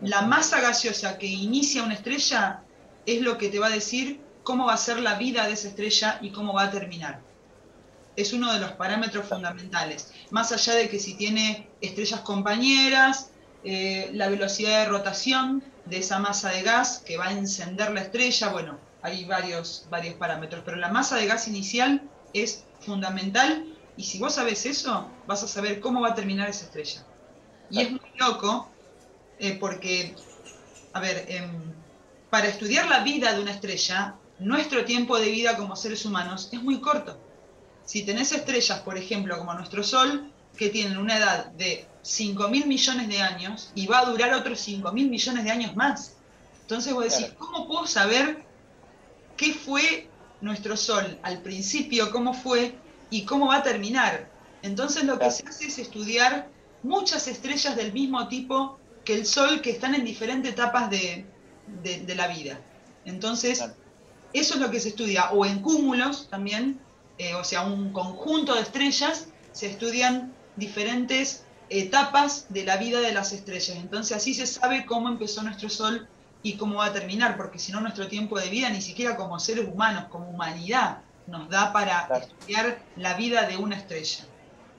la 0.00 0.22
masa 0.22 0.62
gaseosa 0.62 1.18
que 1.18 1.26
inicia 1.26 1.82
una 1.82 1.92
estrella 1.92 2.62
es 3.04 3.20
lo 3.20 3.36
que 3.36 3.50
te 3.50 3.58
va 3.58 3.66
a 3.66 3.70
decir 3.70 4.22
cómo 4.44 4.64
va 4.64 4.72
a 4.72 4.78
ser 4.78 5.00
la 5.00 5.16
vida 5.16 5.46
de 5.46 5.52
esa 5.52 5.68
estrella 5.68 6.18
y 6.22 6.30
cómo 6.30 6.54
va 6.54 6.62
a 6.64 6.70
terminar. 6.70 7.20
Es 8.16 8.32
uno 8.32 8.50
de 8.54 8.60
los 8.60 8.72
parámetros 8.72 9.28
fundamentales. 9.28 10.10
Más 10.30 10.52
allá 10.52 10.74
de 10.74 10.88
que 10.88 10.98
si 10.98 11.14
tiene 11.14 11.68
estrellas 11.82 12.20
compañeras, 12.20 13.30
eh, 13.62 14.08
la 14.14 14.30
velocidad 14.30 14.84
de 14.84 14.86
rotación 14.86 15.62
de 15.84 15.98
esa 15.98 16.18
masa 16.18 16.48
de 16.48 16.62
gas 16.62 17.02
que 17.04 17.18
va 17.18 17.26
a 17.26 17.32
encender 17.32 17.92
la 17.92 18.00
estrella, 18.00 18.48
bueno, 18.48 18.78
hay 19.02 19.26
varios, 19.26 19.86
varios 19.90 20.14
parámetros, 20.14 20.62
pero 20.64 20.78
la 20.78 20.88
masa 20.88 21.16
de 21.16 21.26
gas 21.26 21.46
inicial 21.46 22.00
es 22.32 22.64
fundamental 22.80 23.73
y 23.96 24.04
si 24.04 24.18
vos 24.18 24.34
sabés 24.34 24.66
eso, 24.66 25.08
vas 25.26 25.42
a 25.42 25.48
saber 25.48 25.80
cómo 25.80 26.00
va 26.00 26.08
a 26.08 26.14
terminar 26.14 26.48
esa 26.48 26.64
estrella. 26.64 27.04
Y 27.70 27.80
es 27.80 27.90
muy 27.90 28.00
loco 28.18 28.68
eh, 29.38 29.56
porque, 29.58 30.14
a 30.92 31.00
ver, 31.00 31.26
em, 31.28 31.72
para 32.30 32.48
estudiar 32.48 32.88
la 32.88 33.00
vida 33.00 33.32
de 33.32 33.40
una 33.40 33.52
estrella, 33.52 34.16
nuestro 34.38 34.84
tiempo 34.84 35.18
de 35.18 35.30
vida 35.30 35.56
como 35.56 35.76
seres 35.76 36.04
humanos 36.04 36.48
es 36.52 36.62
muy 36.62 36.80
corto. 36.80 37.18
Si 37.84 38.04
tenés 38.04 38.32
estrellas, 38.32 38.80
por 38.80 38.98
ejemplo, 38.98 39.38
como 39.38 39.54
nuestro 39.54 39.82
Sol, 39.82 40.30
que 40.56 40.70
tienen 40.70 40.98
una 40.98 41.18
edad 41.18 41.46
de 41.52 41.86
5 42.02 42.48
mil 42.48 42.66
millones 42.66 43.08
de 43.08 43.20
años 43.20 43.70
y 43.74 43.86
va 43.86 44.00
a 44.00 44.04
durar 44.04 44.34
otros 44.34 44.60
5 44.60 44.92
mil 44.92 45.08
millones 45.08 45.44
de 45.44 45.50
años 45.50 45.76
más. 45.76 46.16
Entonces 46.62 46.92
vos 46.92 47.04
decís, 47.04 47.32
¿cómo 47.38 47.66
puedo 47.66 47.86
saber 47.86 48.44
qué 49.36 49.52
fue 49.52 50.08
nuestro 50.40 50.76
Sol 50.76 51.18
al 51.22 51.42
principio, 51.42 52.10
cómo 52.10 52.34
fue 52.34 52.78
y 53.10 53.24
cómo 53.24 53.48
va 53.48 53.56
a 53.56 53.62
terminar? 53.62 54.28
Entonces 54.62 55.04
lo 55.04 55.18
que 55.18 55.30
se 55.30 55.46
hace 55.46 55.66
es 55.66 55.78
estudiar 55.78 56.48
muchas 56.82 57.28
estrellas 57.28 57.76
del 57.76 57.92
mismo 57.92 58.28
tipo 58.28 58.78
que 59.04 59.14
el 59.14 59.26
Sol 59.26 59.60
que 59.60 59.70
están 59.70 59.94
en 59.94 60.04
diferentes 60.04 60.52
etapas 60.52 60.90
de, 60.90 61.26
la 62.14 62.28
vida. 62.28 62.60
Entonces, 63.04 63.64
eso 64.32 64.54
es 64.54 64.60
lo 64.60 64.70
que 64.70 64.80
se 64.80 64.88
estudia, 64.88 65.30
o 65.30 65.44
en 65.44 65.60
cúmulos 65.60 66.28
también, 66.30 66.80
eh, 67.18 67.34
o 67.34 67.44
sea, 67.44 67.62
un 67.62 67.92
conjunto 67.92 68.54
de 68.54 68.62
estrellas, 68.62 69.28
se 69.52 69.66
estudian 69.66 70.32
diferentes 70.56 71.44
etapas 71.68 72.46
de 72.48 72.64
la 72.64 72.76
vida 72.76 73.00
de 73.00 73.12
las 73.12 73.32
estrellas. 73.32 73.76
Entonces 73.76 74.16
así 74.16 74.34
se 74.34 74.46
sabe 74.46 74.84
cómo 74.86 75.08
empezó 75.08 75.42
nuestro 75.42 75.68
Sol 75.68 76.08
y 76.42 76.56
cómo 76.56 76.76
va 76.76 76.86
a 76.86 76.92
terminar, 76.92 77.36
porque 77.36 77.58
si 77.58 77.72
no 77.72 77.80
nuestro 77.80 78.08
tiempo 78.08 78.38
de 78.38 78.50
vida, 78.50 78.68
ni 78.68 78.82
siquiera 78.82 79.16
como 79.16 79.38
seres 79.38 79.66
humanos, 79.66 80.06
como 80.10 80.28
humanidad, 80.28 81.02
nos 81.26 81.48
da 81.48 81.72
para 81.72 82.08
estudiar 82.18 82.78
la 82.96 83.14
vida 83.14 83.46
de 83.46 83.56
una 83.56 83.76
estrella. 83.76 84.24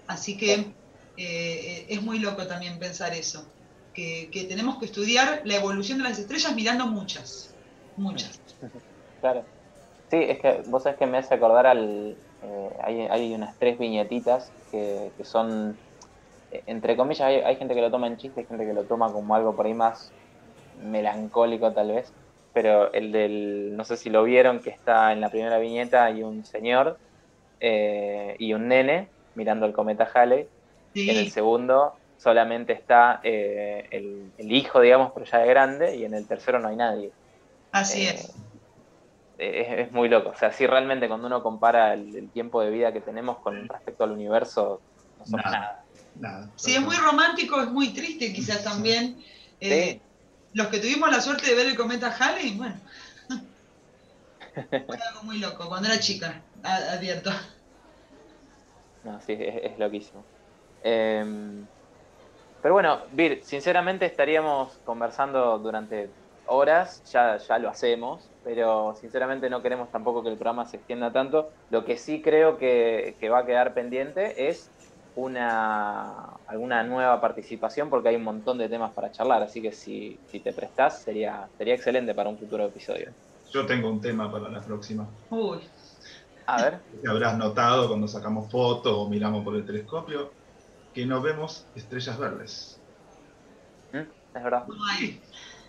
Así 0.08 0.38
que 0.38 0.74
eh, 1.18 1.86
es 1.90 2.02
muy 2.02 2.20
loco 2.20 2.46
también 2.48 2.80
pensar 2.80 3.14
eso, 3.14 3.46
que, 3.94 4.30
tenemos 4.50 4.78
que 4.78 4.86
estudiar 4.86 5.42
la 5.46 5.56
evolución 5.56 5.98
de 5.98 6.04
las 6.04 6.20
estrellas 6.20 6.54
mirando 6.56 6.88
muchas, 6.88 7.54
muchas. 7.98 8.40
Claro. 9.22 9.44
Sí, 10.12 10.18
es 10.18 10.40
que 10.40 10.62
vos 10.68 10.84
sabés 10.84 11.00
que 11.00 11.08
me 11.08 11.18
hace 11.18 11.34
acordar 11.34 11.66
al... 11.66 12.16
Eh, 12.44 12.70
hay, 12.84 13.00
hay, 13.08 13.34
unas 13.34 13.58
tres 13.58 13.80
viñetitas 13.80 14.52
que, 14.70 15.12
que 15.18 15.24
son 15.24 15.76
entre 16.68 16.96
comillas, 16.96 17.28
hay, 17.28 17.56
gente 17.56 17.74
que 17.74 17.82
lo 17.82 17.92
toma 17.92 18.08
en 18.08 18.18
chiste, 18.18 18.42
hay 18.42 18.46
gente 18.46 18.66
que 18.66 18.74
lo 18.74 18.84
toma 18.84 19.12
como 19.12 19.36
algo 19.36 19.56
por 19.56 19.66
ahí 19.66 19.74
más 19.74 20.12
melancólico 20.82 21.72
tal 21.72 21.92
vez, 21.92 22.12
pero 22.56 22.94
el 22.94 23.12
del, 23.12 23.76
no 23.76 23.84
sé 23.84 23.98
si 23.98 24.10
lo 24.10 24.24
vieron, 24.24 24.62
que 24.62 24.70
está 24.70 25.12
en 25.12 25.20
la 25.20 25.30
primera 25.30 25.60
viñeta, 25.60 26.06
hay 26.06 26.24
un 26.24 26.46
señor 26.46 26.98
eh, 27.60 28.38
y 28.40 28.54
un 28.54 28.70
nene 28.70 29.10
mirando 29.36 29.66
el 29.66 29.74
cometa 29.74 30.10
Halley, 30.12 30.48
en 30.96 31.18
el 31.18 31.30
segundo 31.32 31.96
solamente 32.18 32.72
está 32.72 33.20
eh, 33.24 33.88
el, 33.92 34.52
hijo, 34.52 34.80
digamos, 34.80 35.12
pero 35.14 35.26
ya 35.26 35.40
de 35.40 35.48
grande, 35.48 35.98
y 35.98 36.06
en 36.06 36.14
el 36.14 36.26
tercero 36.26 36.58
no 36.60 36.70
hay 36.70 36.78
nadie. 36.78 37.12
Así 37.74 38.08
eh, 38.08 38.12
es. 38.12 38.34
es. 39.38 39.92
muy 39.92 40.08
loco, 40.08 40.30
o 40.30 40.36
sea, 40.36 40.54
sí 40.54 40.66
realmente 40.66 41.10
cuando 41.10 41.28
uno 41.28 41.44
compara 41.44 41.94
el, 41.94 42.30
tiempo 42.30 42.62
de 42.62 42.72
vida 42.72 42.94
que 42.94 43.02
tenemos 43.02 43.38
con 43.40 43.68
respecto 43.68 44.06
al 44.06 44.12
universo, 44.12 44.80
no 45.20 45.26
somos 45.26 45.46
nada. 45.46 45.84
Si 46.56 46.74
es 46.74 46.82
muy 46.82 46.96
romántico, 46.96 47.62
es 47.62 47.70
muy 47.70 47.90
triste 47.90 48.32
quizás 48.32 48.64
también. 48.64 49.22
Eh, 49.60 50.00
los 50.56 50.68
que 50.68 50.80
tuvimos 50.80 51.12
la 51.12 51.22
suerte 51.22 51.48
de 51.48 51.56
ver 51.56 51.68
el 51.68 51.76
cometa 51.76 52.16
Halley, 52.18 52.56
bueno, 52.56 52.76
fue 54.70 54.98
algo 55.10 55.24
muy 55.24 55.40
loco, 55.40 55.68
cuando 55.68 55.90
era 55.90 56.00
chica, 56.00 56.42
advierto. 56.64 57.30
No, 59.04 59.20
sí, 59.22 59.38
es, 59.38 59.78
loquísimo. 59.78 60.24
Em, 60.82 61.66
pero 62.62 62.74
bueno, 62.74 63.02
Vir, 63.12 63.42
sinceramente 63.44 64.06
estaríamos 64.06 64.80
conversando 64.86 65.60
durante 65.60 66.10
horas, 66.48 67.04
ya, 67.12 67.36
ya 67.36 67.60
lo 67.60 67.70
hacemos, 67.70 68.30
pero 68.46 68.96
sinceramente 69.00 69.50
no 69.50 69.62
queremos 69.62 69.92
tampoco 69.92 70.24
que 70.24 70.30
el 70.30 70.36
programa 70.36 70.66
se 70.66 70.78
extienda 70.78 71.12
tanto. 71.12 71.52
Lo 71.70 71.84
que 71.84 71.98
sí 71.98 72.22
creo 72.22 72.58
que, 72.58 73.18
que 73.20 73.28
va 73.30 73.40
a 73.40 73.46
quedar 73.46 73.74
pendiente 73.74 74.48
es 74.48 74.70
una, 75.16 76.26
alguna 76.48 76.84
nueva 76.84 77.20
participación 77.22 77.90
porque 77.90 78.10
hay 78.10 78.16
un 78.16 78.24
montón 78.24 78.58
de 78.58 78.70
temas 78.70 78.92
para 78.92 79.12
charlar, 79.12 79.44
así 79.44 79.62
que 79.62 79.72
si, 79.72 80.20
te 80.32 80.54
prestás 80.54 81.02
sería, 81.04 81.48
sería 81.58 81.76
excelente 81.76 82.14
para 82.14 82.30
un 82.30 82.38
futuro 82.38 82.66
episodio. 82.66 83.12
Yo 83.52 83.66
tengo 83.66 83.90
un 83.90 84.02
tema 84.02 84.32
para 84.32 84.50
la 84.50 84.62
próxima. 84.62 85.08
Uy. 85.30 85.60
A 86.48 86.62
ver. 86.62 86.80
Te 87.02 87.10
habrás 87.10 87.38
notado 87.38 87.88
cuando 87.88 88.08
sacamos 88.08 88.52
fotos 88.52 88.94
o 88.94 89.10
miramos 89.10 89.44
por 89.44 89.56
el 89.56 89.66
telescopio 89.66 90.32
que 90.94 91.06
no 91.06 91.22
vemos 91.22 91.66
estrellas 91.76 92.18
verdes. 92.18 92.80
¿Mm? 93.92 94.38
Es 94.38 94.44
verdad. 94.44 94.66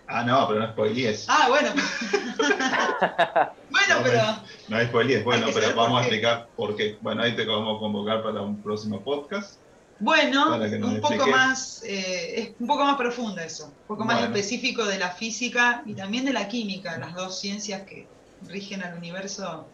Ah, 0.09 0.23
no, 0.23 0.47
pero 0.47 0.61
no 0.61 0.73
spoilees. 0.73 1.27
Ah, 1.29 1.47
bueno. 1.49 1.71
bueno, 3.71 3.95
pero. 4.03 4.23
No 4.69 4.77
hay 4.77 4.87
spoilees, 4.87 5.25
bueno, 5.25 5.49
pero 5.53 5.75
vamos 5.75 5.99
a 5.99 6.03
explicar 6.03 6.49
por 6.57 6.77
qué. 6.77 6.97
Bueno, 7.01 7.23
ahí 7.23 7.35
te 7.35 7.45
vamos 7.45 7.77
a 7.77 7.81
convocar 7.81 8.23
para 8.23 8.41
un 8.43 8.63
próximo 8.63 9.01
podcast. 9.01 9.59
Bueno, 9.99 10.55
un 10.55 11.01
poco 11.01 11.27
más, 11.27 11.83
eh, 11.85 12.41
es 12.41 12.51
un 12.61 12.67
poco 12.67 12.85
más 12.85 12.99
profundo 12.99 13.41
eso, 13.41 13.67
un 13.67 13.87
poco 13.87 14.05
más 14.05 14.23
específico 14.23 14.85
de 14.85 14.99
la 14.99 15.11
física 15.11 15.83
y 15.87 15.95
también 15.95 16.27
de 16.27 16.35
la 16.35 16.49
química, 16.49 16.99
las 16.99 17.15
dos 17.15 17.41
ciencias 17.41 17.83
que 17.83 18.07
rigen 18.47 18.83
al 18.83 18.97
universo. 18.97 19.67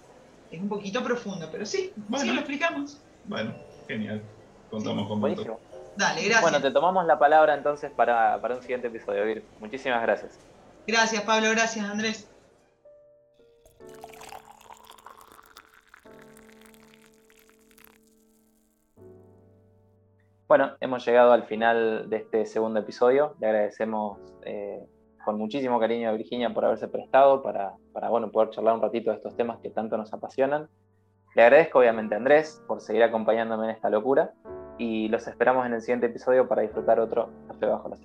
Es 0.51 0.61
un 0.61 0.69
poquito 0.69 1.03
profundo, 1.03 1.49
pero 1.51 1.67
sí, 1.67 1.93
sí 2.21 2.27
lo 2.27 2.35
explicamos. 2.35 2.99
Bueno, 3.25 3.55
genial. 3.89 4.23
Contamos 4.71 5.09
con 5.09 5.21
vos. 5.21 5.35
Dale, 5.97 6.23
gracias. 6.23 6.41
Bueno, 6.41 6.61
te 6.61 6.71
tomamos 6.71 7.05
la 7.07 7.19
palabra 7.19 7.55
entonces 7.55 7.91
para, 7.91 8.41
para 8.41 8.57
un 8.57 8.63
siguiente 8.63 8.89
episodio, 8.89 9.25
Vir. 9.25 9.45
Muchísimas 9.61 10.03
gracias. 10.03 10.39
Gracias, 10.87 11.23
Pablo. 11.23 11.51
Gracias, 11.51 11.85
Andrés. 11.85 12.29
Bueno, 20.49 20.73
hemos 20.81 21.05
llegado 21.07 21.33
al 21.33 21.45
final 21.45 22.11
de 22.11 22.17
este 22.17 22.47
segundo 22.47 22.81
episodio. 22.81 23.37
Le 23.41 23.47
agradecemos 23.47 24.19
eh, 24.45 24.87
con 25.25 25.39
muchísimo 25.39 25.79
cariño 25.79 26.09
a 26.11 26.13
Virginia 26.13 26.53
por 26.53 26.65
haberse 26.65 26.89
prestado 26.89 27.43
para, 27.43 27.73
para 27.93 28.09
bueno, 28.09 28.31
poder 28.31 28.51
charlar 28.51 28.75
un 28.75 28.83
ratito 28.83 29.11
de 29.11 29.17
estos 29.17 29.37
temas 29.37 29.61
que 29.61 29.71
tanto 29.71 29.97
nos 29.97 30.13
apasionan. 30.13 30.69
Le 31.35 31.43
agradezco 31.43 31.79
obviamente 31.79 32.15
a 32.15 32.19
Andrés 32.19 32.63
por 32.67 32.83
seguir 32.83 33.03
acompañándome 33.03 33.65
en 33.65 33.71
esta 33.71 33.89
locura 33.89 34.33
y 34.79 35.09
los 35.09 35.27
esperamos 35.27 35.67
en 35.67 35.75
el 35.75 35.81
siguiente 35.81 36.07
episodio 36.07 36.49
para 36.49 36.63
disfrutar 36.63 37.01
otro 37.01 37.31
Café 37.49 37.67
Bajo 37.67 37.89
la 37.89 37.97